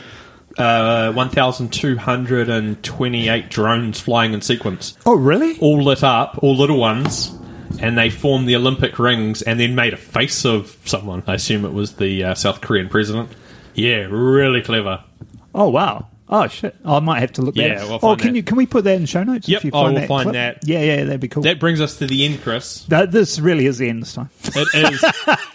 uh, 0.59 1.13
1,228 1.13 3.51
drones 3.51 4.01
flying 4.01 4.33
in 4.33 4.41
sequence, 4.41 4.97
Oh, 5.07 5.17
really? 5.17 5.59
all 5.61 5.83
lit 5.83 6.03
up, 6.05 6.39
all 6.43 6.57
little 6.57 6.79
ones. 6.79 7.35
And 7.81 7.97
they 7.99 8.11
formed 8.11 8.49
the 8.49 8.57
Olympic 8.57 8.99
rings 8.99 9.43
and 9.43 9.61
then 9.61 9.75
made 9.75 9.93
a 9.93 9.97
face 9.99 10.45
of 10.45 10.77
someone. 10.85 11.23
I 11.27 11.35
assume 11.35 11.65
it 11.65 11.73
was 11.73 11.95
the 11.97 12.25
uh, 12.25 12.35
South 12.35 12.61
Korean 12.61 12.89
president. 12.89 13.31
Yeah, 13.75 14.07
really 14.11 14.63
clever. 14.63 15.05
Oh, 15.59 15.69
wow. 15.69 16.07
Oh 16.31 16.47
shit! 16.47 16.77
I 16.85 17.01
might 17.01 17.21
have 17.21 17.33
to 17.33 17.43
look 17.43 17.55
that. 17.55 17.63
Yeah, 17.71 17.83
up. 17.83 17.89
we'll 17.89 17.95
oh, 17.95 17.99
find 18.01 18.21
can 18.21 18.31
that. 18.33 18.37
you 18.37 18.43
can 18.43 18.59
we 18.59 18.67
put 18.67 18.85
that 18.85 18.97
in 18.97 19.07
show 19.07 19.23
notes? 19.25 19.49
Yep, 19.49 19.61
if 19.61 19.65
you 19.65 19.71
I 19.71 19.73
find 19.73 19.95
will 19.95 20.01
that 20.03 20.09
find 20.09 20.23
clip? 20.25 20.35
that. 20.35 20.69
Yeah, 20.69 20.83
yeah, 20.83 21.05
that'd 21.05 21.21
be 21.23 21.29
cool. 21.29 21.43
That 21.43 21.59
brings 21.59 21.81
us 21.81 21.97
to 22.01 22.07
the 22.07 22.27
end, 22.27 22.43
Chris. 22.43 22.85
That- 22.89 23.13
this 23.13 23.39
really 23.39 23.65
is 23.65 23.79
the 23.79 23.89
end 23.89 24.03
this 24.03 24.13
time. 24.13 24.29
It 24.45 24.93
is. 24.93 25.05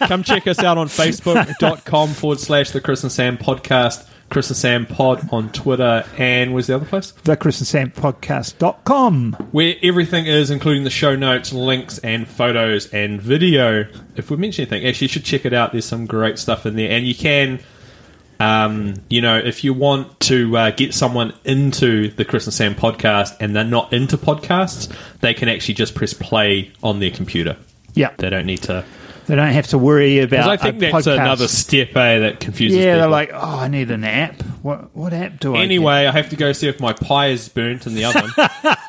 Come 0.08 0.24
check 0.24 0.48
us 0.48 0.58
out 0.58 0.76
on 0.76 0.88
Facebook.com 0.88 2.08
forward 2.14 2.40
slash 2.40 2.72
the 2.72 2.80
Chris 2.80 3.04
and 3.04 3.12
Sam 3.12 3.38
podcast, 3.38 4.04
Chris 4.30 4.50
and 4.50 4.56
Sam 4.56 4.84
pod 4.86 5.28
on 5.32 5.52
Twitter, 5.52 6.04
and 6.18 6.52
where's 6.52 6.66
the 6.66 6.74
other 6.74 6.86
place? 6.86 7.12
The 7.22 7.36
Chris 7.36 7.60
and 7.60 7.68
Sam 7.68 7.92
podcast.com. 7.92 9.34
Where 9.52 9.76
everything 9.80 10.26
is, 10.26 10.50
including 10.50 10.82
the 10.82 10.90
show 10.90 11.14
notes, 11.14 11.52
links, 11.52 11.98
and 11.98 12.26
photos 12.26 12.92
and 12.92 13.22
video. 13.22 13.86
If 14.16 14.28
we 14.28 14.36
mention 14.38 14.62
anything, 14.62 14.84
actually, 14.88 15.04
you 15.04 15.08
should 15.12 15.24
check 15.24 15.44
it 15.44 15.52
out. 15.52 15.70
There's 15.70 15.84
some 15.84 16.06
great 16.06 16.40
stuff 16.40 16.66
in 16.66 16.74
there. 16.74 16.90
And 16.90 17.06
you 17.06 17.14
can, 17.14 17.60
um, 18.40 18.94
you 19.08 19.20
know, 19.20 19.36
if 19.38 19.64
you 19.64 19.72
want 19.74 20.20
to 20.20 20.56
uh, 20.56 20.70
get 20.70 20.94
someone 20.94 21.34
into 21.44 22.08
the 22.10 22.24
Chris 22.24 22.46
and 22.46 22.54
Sam 22.54 22.74
podcast 22.74 23.36
and 23.40 23.54
they're 23.54 23.64
not 23.64 23.92
into 23.92 24.16
podcasts, 24.16 24.92
they 25.20 25.34
can 25.34 25.48
actually 25.48 25.74
just 25.74 25.94
press 25.94 26.12
play 26.12 26.72
on 26.82 27.00
their 27.00 27.10
computer. 27.10 27.56
Yeah, 27.94 28.12
They 28.18 28.28
don't 28.30 28.46
need 28.46 28.62
to. 28.62 28.84
they 29.26 29.36
don't 29.36 29.52
have 29.52 29.68
to 29.68 29.78
worry 29.78 30.18
about. 30.18 30.48
I 30.48 30.56
think 30.56 30.80
that's 30.80 31.06
podcast. 31.06 31.20
another 31.20 31.46
step 31.48 31.96
eh, 31.96 32.18
that 32.18 32.40
confuses 32.40 32.78
Yeah, 32.78 32.96
they're 32.96 33.06
like, 33.06 33.30
oh, 33.32 33.58
I 33.60 33.68
need 33.68 33.90
an 33.90 34.02
app. 34.04 34.42
What 34.62 34.94
what 34.96 35.12
app 35.12 35.38
do 35.38 35.54
I? 35.54 35.60
Anyway, 35.62 36.06
I 36.06 36.10
have 36.10 36.30
to 36.30 36.36
go 36.36 36.52
see 36.52 36.66
if 36.68 36.80
my 36.80 36.92
pie 36.92 37.28
is 37.28 37.48
burnt 37.48 37.86
in 37.86 37.94
the 37.94 38.04
oven, 38.06 38.30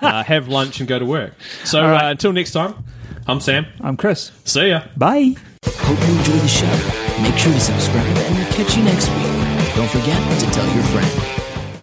uh, 0.01 0.23
have 0.23 0.47
lunch, 0.47 0.79
and 0.79 0.89
go 0.89 0.97
to 0.97 1.05
work. 1.05 1.33
So 1.65 1.81
right. 1.81 2.05
uh, 2.05 2.09
until 2.09 2.33
next 2.33 2.51
time, 2.51 2.83
I'm 3.27 3.39
Sam. 3.39 3.65
I'm 3.81 3.97
Chris. 3.97 4.31
See 4.43 4.69
ya. 4.69 4.83
Bye. 4.95 5.35
Hope 5.65 5.99
you 6.07 6.17
enjoy 6.17 6.37
the 6.37 6.47
show. 6.47 7.21
Make 7.23 7.37
sure 7.37 7.51
to 7.53 7.59
subscribe 7.59 8.05
and 8.05 8.35
we'll 8.37 8.53
catch 8.53 8.77
you 8.77 8.83
next 8.83 9.09
week. 9.09 9.75
Don't 9.75 9.89
forget 9.89 10.39
to 10.39 10.51
tell 10.51 10.75
your 10.75 10.83
friend. 10.83 11.44